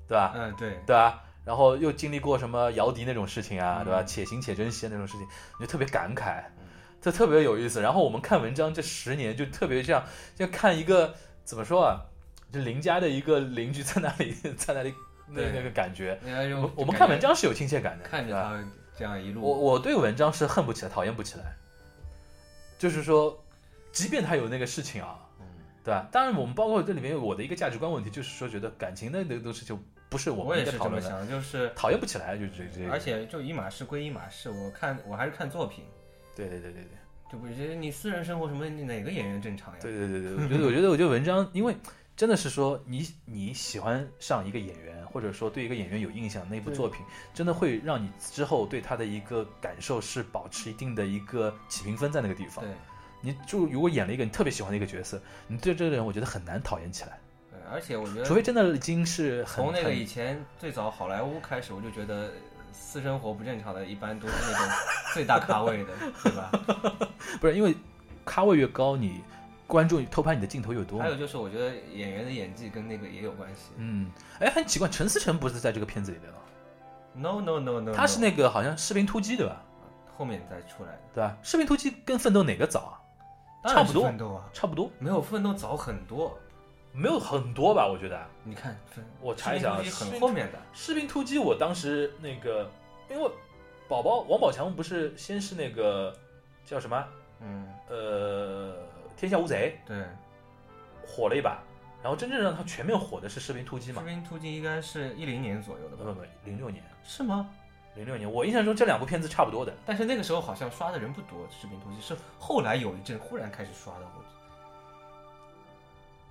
[0.07, 0.33] 对吧？
[0.35, 1.23] 嗯对，对吧？
[1.45, 4.03] 然后又经历过什么姚笛那种事情啊，嗯对吧？
[4.03, 5.27] 且行且珍惜那种事情，
[5.59, 6.43] 你就特别感慨，
[7.01, 7.81] 这特别有意思。
[7.81, 10.03] 然后我们看文章这十年，就特别像
[10.35, 12.05] 就看一个怎么说啊，
[12.51, 14.93] 就邻家的一个邻居在那里 在那里
[15.27, 16.17] 那对那个感觉。
[16.23, 18.63] 我们我们看文章是有亲切感的，看着他
[18.97, 21.53] 这样一路，我我对文章是恨不起来，讨厌不起来。
[22.77, 23.43] 就是说，
[23.91, 25.45] 即便他有那个事情啊，嗯
[25.83, 26.07] 对吧？
[26.11, 32.89] 当然，我们包括这里面有我的一个价值观问题，就是说觉得感情的那个东西就不是我们我也讨论的，是这么想，就是讨厌不起来，就这这。
[32.91, 35.83] 而且就一码事归一码事，我看我还是看作品，
[36.35, 36.91] 对对对对对。
[37.29, 39.79] 就不是你私人生活什么，哪个演员正常呀？
[39.81, 41.75] 对对对对，我觉得我觉得我觉得文章，因为
[42.15, 52.63] 真的是说你你喜欢上一个演员，或者说对一个演员有印象，那部作品真的会让你之后对他的一个感受是保持一定的一个起评分在那个地方。
[52.63, 52.73] 对
[53.19, 62.31] 你就如果演了一个你特别喜欢的一个角色，你对这个人我觉得很难讨厌起来，对，而且我觉得除非真的已经是很从那个以前最早好莱坞开始，我就觉得
[62.71, 64.67] 私生活不正常的，一般都是那种
[65.15, 65.93] 最大咖位的，
[66.23, 66.51] 对吧？
[67.41, 67.75] 不是因为
[68.23, 69.19] 咖位越高，你
[69.67, 71.09] 观众偷拍你的镜头有多还。
[71.09, 73.71] 有就是，我觉得演员的演技跟那个也有关系。
[73.75, 74.09] 嗯，
[74.39, 76.37] 哎，很奇怪，陈思诚不是在这个片子里的吗
[77.13, 79.61] ？No no no no，他是那个好像士兵突击对吧？
[80.17, 81.37] 后面再出来的，对吧？
[81.43, 82.99] 士兵突击跟奋斗哪个早
[83.61, 83.69] 啊？
[83.69, 86.35] 差不多奋斗啊，差不多，没有奋斗早很多。
[86.93, 87.85] 没有很多吧？
[87.85, 88.75] 我觉得你看，
[89.21, 92.67] 我查一下很后面的，士兵突击，我当时那个，
[93.07, 93.29] 因为
[93.87, 96.11] 宝宝王宝强不是先是那个
[96.65, 97.05] 叫什么
[97.41, 98.73] 嗯，呃
[99.17, 100.05] 天下无贼对，
[101.05, 101.59] 火了一把，
[102.03, 104.07] 然后真正让他全面火的是士兵突击嘛士？
[104.07, 106.03] 兵突击应该是一零年左右的吧？
[106.05, 107.49] 不不不，零六年，是吗？
[107.95, 109.73] 零六年，我印象中这两部片子差不多的。
[109.83, 114.23] 但是那个时候好像刷的人不多，士兵突击是后来有一阵忽然开始刷的，我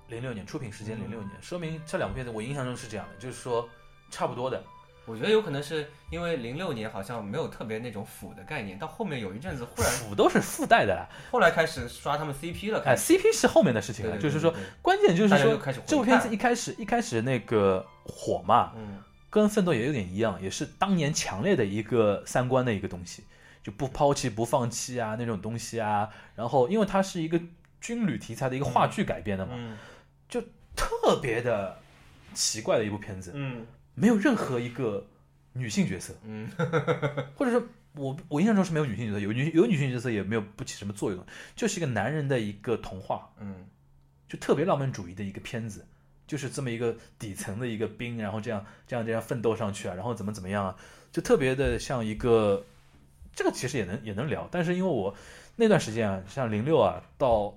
[0.08, 3.68] 零六年出品时间嗯零六年，说明这两部片子我印象中是这样的，就是说
[4.10, 4.62] 差不多的。
[5.06, 23.24] 我觉得有可能是因为零六年好像没有特别那种腐的概念，到后面有一阵子忽然腐都是附带的啦，后来开始刷他们 CP 了，哎，CP 是后面的事情了，就是说关键就是说这部片子一开始一开始那个火嘛，嗯跟奋斗也有点一样，也是当年强烈的一个三观的一个东西，
[23.62, 26.08] 就不抛弃不放弃啊那种东西啊。
[26.34, 27.40] 然后因为它是一个
[27.80, 29.76] 军旅题材的一个话剧改编的嘛，嗯。
[30.78, 31.78] 特别的
[32.34, 33.66] 奇怪的一部片子，嗯
[33.96, 35.08] 没有任何一个
[35.54, 36.48] 女性角色，嗯。
[37.34, 41.26] 或者说我我印象中是没有女性角色，有女有女性角色也没有不起什么作用，
[41.56, 43.66] 就是一个男人的一个童话，嗯。
[44.28, 45.86] 就特别浪漫主义的一个片子，
[46.26, 50.76] 就是这么一个底层的一个兵，然后这样这样这样奋斗上去啊，然后怎么怎么样啊，
[51.12, 52.66] 就特别的像一个，
[53.32, 55.14] 这个其实也能也能聊，但是因为我
[55.54, 57.56] 那段时间啊，像零六啊到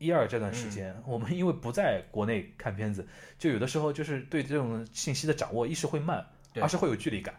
[0.00, 3.06] 一二这段时间，我们因为不在国内看片子，
[3.38, 6.26] 就有的时候就是对这种信息的掌握，一是会慢，
[6.60, 7.32] 二是会有距离感。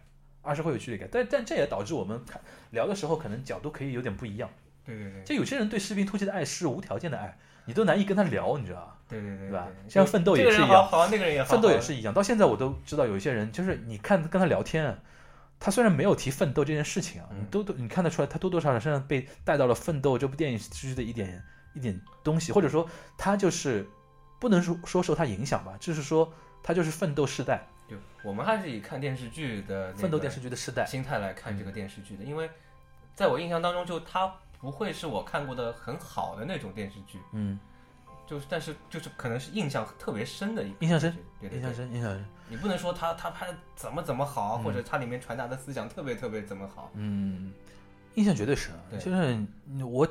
[0.44, 2.42] 二是会有距离感，但但这也导致我们看
[2.72, 4.50] 聊的时候，可能角度可以有点不一样。
[4.84, 8.98] 对对对就有些人对士兵突击的爱是无条件的爱，你都难以跟他聊，你知道吧？
[9.08, 14.98] 对对对对吧像奋斗也是一样好好，那个人也好，奋斗也是一样，到现在我都知道有一些人，就是你看跟他聊天，
[15.60, 21.44] 他虽然没有提奋斗这件事情啊，嗯你都都你看得出来，他多多少少身上被带到了奋斗这部电影剧的一点
[21.74, 23.88] 一点东西，或者说他就是
[24.40, 26.32] 不能说说受他影响吧，就是说
[26.64, 30.86] 他就是奋斗世代，就我们还是以看电视剧的奋斗电视剧的世代。
[30.86, 32.50] 心态来看这个电视剧的，因为
[33.16, 37.60] 在我印象当中，就它不会是我看过的很好的那种电视剧，嗯，
[38.28, 41.58] 就是但是就是可能是印象特别深的一个印象深，对对对。
[41.60, 42.26] 印象深，印象深。
[42.48, 44.64] 你不能说他他拍的怎么怎么好，嗯。
[44.64, 46.92] 或者他里面传达的思想特别特别怎么好。
[46.96, 47.52] 嗯，
[48.16, 48.80] 印象绝对深啊。
[48.90, 49.00] 对。
[49.00, 49.46] 就是
[49.84, 50.08] 我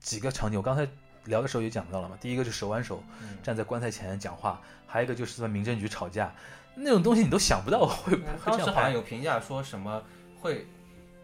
[0.00, 0.88] 几个场景，我刚才
[1.26, 2.16] 聊的时候也讲到了嘛。
[2.20, 6.34] 第一个是手挽手嗯，站在棺材前讲话，还有一个就是在民政局吵架，
[6.74, 8.92] 那种东西你都想不到会会这当时好像。
[8.92, 10.02] 有评价说什么
[10.40, 10.66] 会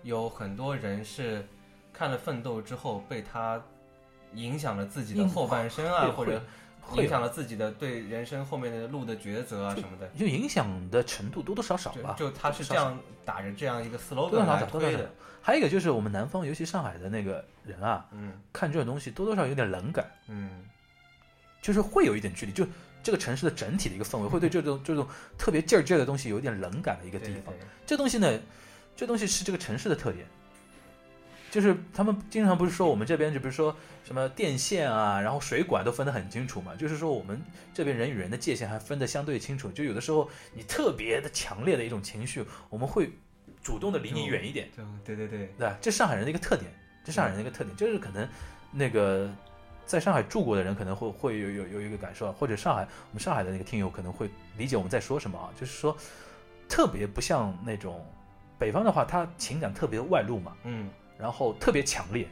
[0.03, 1.45] 有很多人是
[1.93, 3.61] 看了《奋斗》之后被他
[4.35, 6.45] 影响了自己的后半生啊， 或者会
[6.95, 10.07] 影响了自己的对人生后面的路的抉择啊什么的。
[10.19, 12.15] 就影响的程度多多少少吧。
[12.19, 15.11] 就就他是这样打着这样一个 slogan 来推的，
[15.43, 20.65] 还有一个就是我们南方，尤其上海的那个人啊，嗯看这种东西多多少少有点冷感，嗯，
[21.61, 22.67] 就是会有一点距离，就
[23.03, 25.07] 这个城市的整体的一个氛围，会对这种这种
[25.37, 27.55] 特别劲儿劲儿的东西有一点冷感的一个地方。
[27.85, 28.41] 这东西呢，
[28.97, 30.27] 这东西是这个城市的特点，
[31.57, 37.43] 就是他们经常不是说我们这边就比如说什么电线啊，然后水管都分得很清楚嘛，就是说我们
[37.73, 43.11] 这边人与人的界限还分得相对清楚，就有的时候你特别的强烈的一种情绪，我们会
[43.63, 44.69] 主动的离你远一点，
[45.03, 45.79] 对对对，对吧？
[45.81, 46.71] 这上海人的一个特点，
[47.03, 48.29] 这上海人的一个特点，就是可能
[48.71, 49.31] 那个。
[49.87, 54.29] 在上海住过的人可能会会有有有一个感受啊，或者上海我们上海的那个听友可能会
[54.59, 55.97] 理解我们在说什么啊，就是说
[56.69, 58.05] 特别不像那种
[58.59, 62.27] 北方的话，他情感特别外露嘛，嗯，然后特别强烈，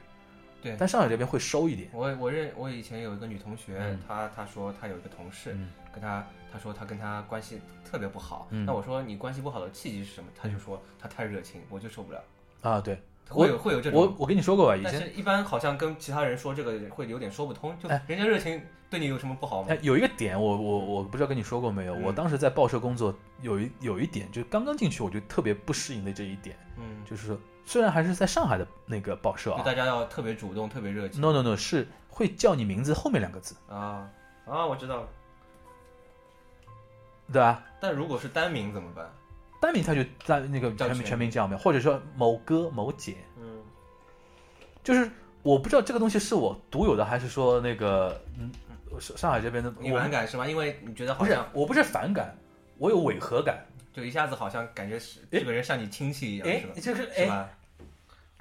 [0.63, 0.77] 对。
[0.79, 8.49] 但上海这边会收一点，我我认我以前有一个女同学，嗯她她说她有一个同事，嗯跟她她说她跟她关系特别不好。
[8.51, 10.31] 嗯那我说你关系不好的契机是什么？
[10.37, 12.23] 她就说她太热情，我就受不了。
[12.63, 18.61] 啊，对会有会有这种，我我跟你说过吧，以前一般好像跟其他人说这个会有点说不通，就哎人家热情
[18.91, 19.79] 对你有什么不好吗哎？
[19.83, 34.09] 有一个点我我我不知道跟你说过没有，嗯我当时在报社工作有一有一点就刚刚进去我就特别不适应的这一点，嗯，就是说虽然还是在上海的那个报社啊就大家要特别主动，特别热情，no no no 是会叫你名字后面两个字，啊
[34.47, 35.09] 啊，我知道了。
[37.33, 37.65] 对啊？
[37.81, 39.11] 但如果是单名怎么办？
[39.65, 43.63] 单名他就在那个全名全全名叫没有，或者说某哥某姐，嗯，
[44.83, 45.11] 就是
[45.43, 48.53] 我不知道这个东西是我独有的，还是说那个嗯
[49.01, 50.47] 上上海这边的你我反感是吗？
[50.47, 52.37] 因为你觉得好不是像我不是反感，
[52.77, 56.73] 我有违和感，就一下子好像感觉是哎这个人像你亲戚一样，哎是吧？
[56.75, 57.49] 就是哎是吧？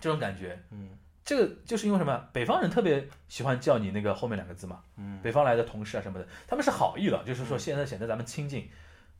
[0.01, 0.61] 这种感觉。
[0.71, 0.89] 嗯
[1.25, 2.21] 这个就是因为什么？
[2.33, 8.69] 北方人特别喜欢叫你那个后面两个字嘛，嗯，北方来的同事啊什么的，他们是好意了，就是说嗯现在显得咱们亲近，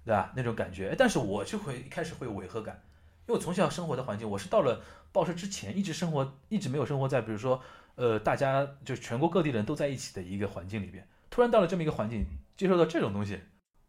[0.06, 0.32] 对吧？
[0.36, 0.96] 那种感觉。
[0.98, 2.82] 但是我就会一开始会有违和感，
[3.28, 4.82] 因为我从小生活的环境，我是到了
[5.12, 7.62] 报社之前一直生活，一直没有生活在比如说
[7.96, 12.26] 呃大家就全国各地人都在一起的一个环境里边，突然到了这么一个环境，
[12.58, 13.40] 接受到这种东西。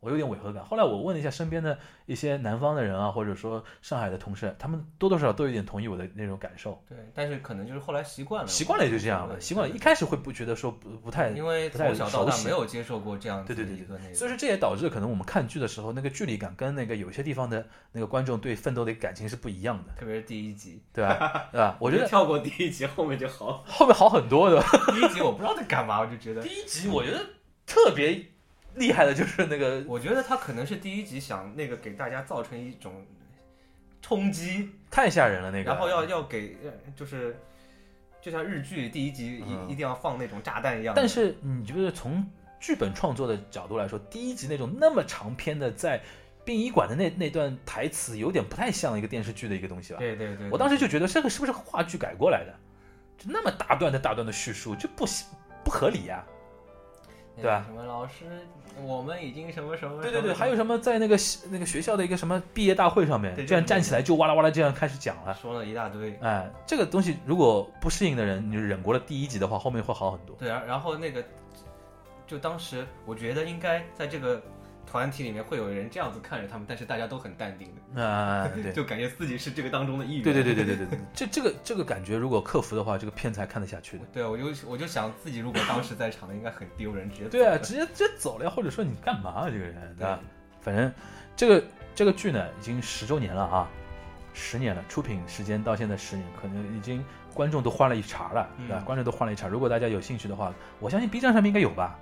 [0.05, 0.63] 我有点违和感。
[0.65, 6.79] 后来我问了一下身边的一些南方的人啊，或者说上海的同事，他们多多少少都有点同意我的那种感受。
[6.89, 9.75] 对，但是可能就是后来习惯了，习惯了也就这样了，习惯了。
[9.75, 21.49] 一开始会不觉得说不不太，因为从小到大没有接受过这样子对对对的一个那个，所以说这也导致可能我们看剧的时候那个距离感跟那个有些地方的那个观众对奋斗的感情是不一样的，特别是第一集，对吧？
[21.51, 21.77] 对吧？
[21.81, 23.65] 我觉得跳过第一集，后面就好。
[23.67, 24.63] 后面好很多的。
[24.93, 27.21] 第一集我不知道在干嘛，我就觉得第，一集我觉得
[27.67, 28.25] 特别
[28.77, 33.05] 厉害的就是那个 我觉得他可能是第一集想那个给大家造成一种
[34.03, 37.37] 冲击，太吓人了那个，然后要要给呃就是。
[38.25, 42.27] 就像日剧第一集一、嗯一定要放那种炸弹一样，但是你觉得从
[42.59, 46.01] 剧本创作的角度来说，第一集那种那么长篇的在
[46.43, 49.99] 殡仪馆的那那段台词，有点不太像一个电视剧的一个东西吧？
[49.99, 52.55] 对对对，我当时就觉得这个是不是话剧改过来的？
[53.19, 55.05] 就那么大段的大段的叙述，就不
[55.63, 56.25] 不合理呀、
[57.37, 58.25] 对吧什么老师，
[58.85, 61.17] 我们已经什么什么，对对对，还有什么在那个
[61.51, 65.35] 那个学校的一个什么毕业大会上面，这样站起来就哇啦哇啦这样开始讲了。
[65.35, 70.37] 说了一大堆，哎，这个东西如果不适应的人，你忍过了第一集的话，后面会好很多。
[70.39, 71.25] 对，啊然后那个，
[72.27, 74.41] 就当时我觉得应该在这个
[74.87, 78.73] 团体里面会有人这样子看着他们，但是大家都很淡定的，啊、对。
[78.75, 80.23] 就感觉自己是这个当中的一员。
[80.23, 84.05] 对对对对对对对， 这这个这个感觉，如果克服的话，这个片才看得下去的。
[84.13, 90.21] 对，我就我就想自己如果当时在场的，应该很丢人，直接对啊，直接直接走了呀，或者说你干嘛啊，这个人，对吧？
[90.61, 90.93] 反正
[91.37, 91.65] 这个
[91.95, 93.69] 这个剧呢，已经十周年了啊，
[94.33, 97.05] 十年了，出品时间到现在十年，可能已经
[97.35, 98.79] 观众都换了一茬了，对吧？
[98.81, 99.47] 嗯观众都换了一茬。
[99.47, 101.99] 如果大家有兴趣的话，我相信 B 站上面应该有吧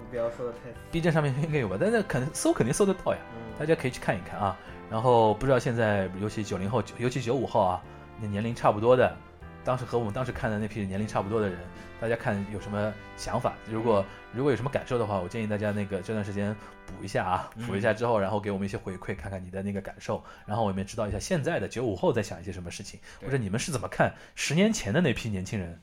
[0.00, 0.58] 你不要说的太
[0.90, 3.18] ，，B 站上面应该有吧，但是肯搜肯定搜得到呀，
[3.58, 4.56] 大嗯，家可以去看一看啊。
[4.90, 7.82] 然后不知道现在，尤其九零后，尤其九五后啊，
[8.20, 9.16] 那年龄差不多的，
[9.62, 11.58] 当时和我们当时看的那批年龄差不多的人，
[12.00, 13.54] 大家看有什么想法？
[13.68, 16.52] 如果如果有什么感受的话，我建议大家那个这段时间
[16.86, 25.80] 补一下啊，嗯补一下之后，然后给我们一些回馈，看看你的那个感受，然后我们也知道一下现在的九五后在想一些什么事情，或者你们是怎么看十年前的那批年轻人，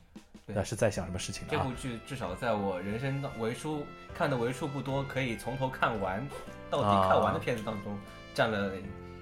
[0.48, 0.64] 对吧？
[0.64, 1.72] 是在想什么事情呢啊这部？
[1.76, 3.86] 剧至少在我人生当为数
[4.16, 6.26] 看的为数不多可以从头看完
[6.70, 7.96] 到底看完的片子当中，
[8.34, 8.72] 占了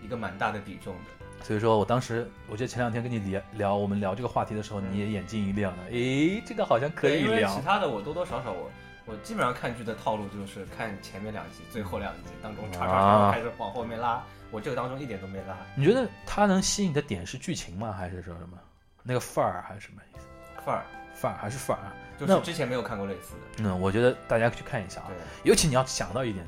[0.03, 1.45] 一个蛮大的比重的。
[1.45, 7.61] 所以说我当时，我记得前两天跟你聊聊我们聊这个话题的时候，你也眼睛一亮了，诶，这个好像可以聊因为其。
[7.61, 8.71] 他的我多多少少我
[9.05, 15.57] 我基本上看剧的套路就是看前面两集，最后两集当中叉叉啊叉开始往后面拉，我这个当中一点都没拉。
[15.75, 17.93] 你觉得它能吸引的点是剧情吗？
[17.93, 18.59] 还是说什么
[19.03, 20.27] 那个范儿，还是什么意思？
[20.65, 20.87] 范儿
[21.17, 21.95] 范儿还是范儿啊？
[22.19, 25.09] 就是之前没有看过类似的，嗯，我觉得大家去看一下啊。
[25.09, 25.17] 对
[25.51, 26.47] 尤其你要想到一点，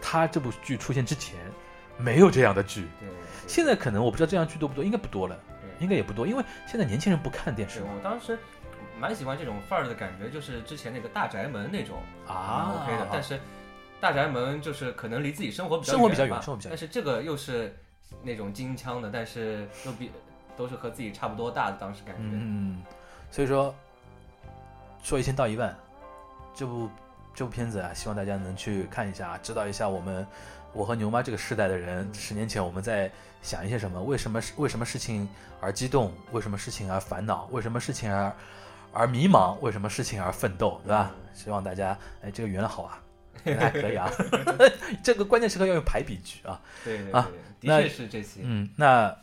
[0.00, 1.38] 他这部剧出现之前
[1.96, 3.16] 没有这样的剧，对对。
[3.46, 8.38] 现在可能我不知道这样剧多不多，应该不多了，对应该也不多，因为现在年轻人不看电视我当时
[8.98, 13.40] 蛮喜欢这种范儿的感觉，就是之前那个大宅门那种啊蛮 OK 的，但是
[14.00, 17.76] 大宅门就是可能离自己生活比较生活比较远吧远生活比较远但是这个又是
[18.22, 20.12] 那种金枪的，但是又比
[20.56, 22.22] 都是和自己差不多大的，当时感觉。
[22.22, 22.82] 嗯，
[23.30, 23.74] 所以说
[25.02, 25.74] 说一千道一万，
[26.54, 26.88] 这部
[27.34, 30.26] 这部片子啊，希望大家能去看一下，知道一下我们
[30.72, 33.10] 我和牛妈这个世代的人，十年前我们在
[33.42, 35.28] 想一些什么，为什么为什么事情
[35.60, 38.34] 而激动，为什么事情而烦恼，为什么事情而
[38.92, 41.12] 而迷茫，为什么事情而奋斗，对吧？
[41.34, 43.02] 希望大家哎，这个圆的好啊。
[43.44, 44.10] 还 可以啊，
[45.04, 46.60] 这个关键时刻要用排比句啊。
[46.82, 48.40] 对对啊的确是这些。
[48.42, 49.14] 嗯，那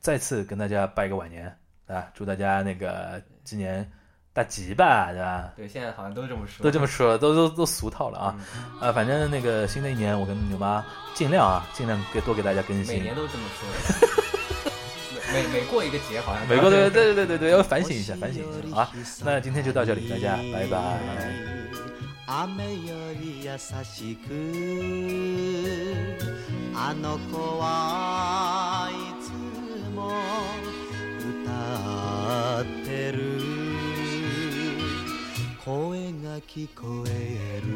[0.00, 1.54] 再次跟大家拜个晚年
[1.87, 3.89] 啊，祝大家那个今年
[4.31, 5.53] 大吉吧，对吧？
[5.55, 8.35] 对，现在好像都这么说，都这么说了，都都都俗套了啊。
[8.81, 12.95] 嗯啊，反正那个新的一年，我跟牛妈尽量啊，尽量给多给大家更新。
[12.95, 13.75] 每年都这么说的。
[15.33, 18.91] 每每每过一个节，好像每个对对对对对，要反省一下，反省一下啊。
[19.23, 20.99] 那今天就到这里，大家拜拜。
[22.29, 22.31] 雨
[22.87, 24.29] より優しく
[26.75, 29.31] あの子はいつ
[29.95, 30.13] も
[31.54, 33.18] 歌ってる。
[35.64, 37.70] 声が聞こえる。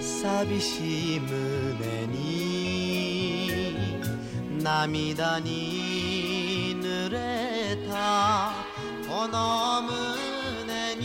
[0.00, 3.50] 寂しい胸に
[4.62, 8.52] 涙に濡れた
[9.08, 11.02] この胸に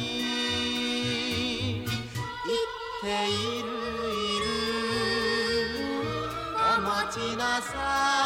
[2.45, 2.67] 言っ
[3.01, 3.33] てい
[3.63, 3.67] る
[4.27, 4.45] いる。
[6.55, 8.20] お待ちなさい。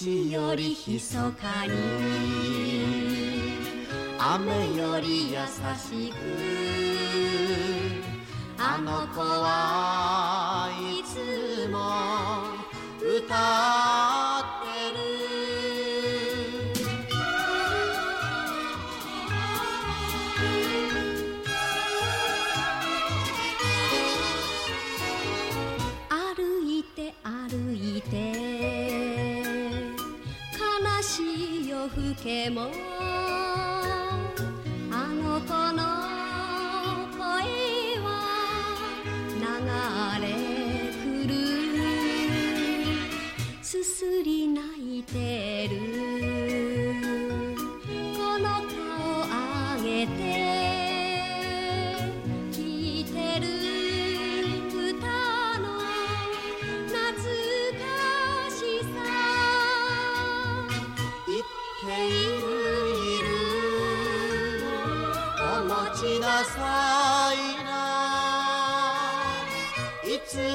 [0.00, 1.72] 星より密かに
[4.18, 5.36] 雨より優
[5.76, 6.14] しく
[8.56, 11.76] あの子はいつも
[13.06, 14.19] 歌う。
[32.54, 32.89] 更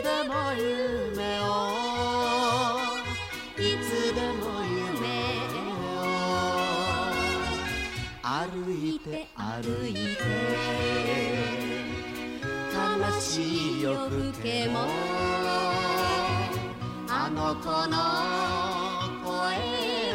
[0.06, 1.42] でも夢を
[3.58, 5.02] いつでも夢
[5.74, 5.98] を
[8.22, 10.22] 歩いて歩いて
[12.72, 14.86] 悲しい夜更けも
[17.10, 17.98] あの子の
[19.26, 19.34] 声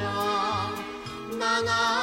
[0.05, 0.71] は
[1.33, 2.00] 流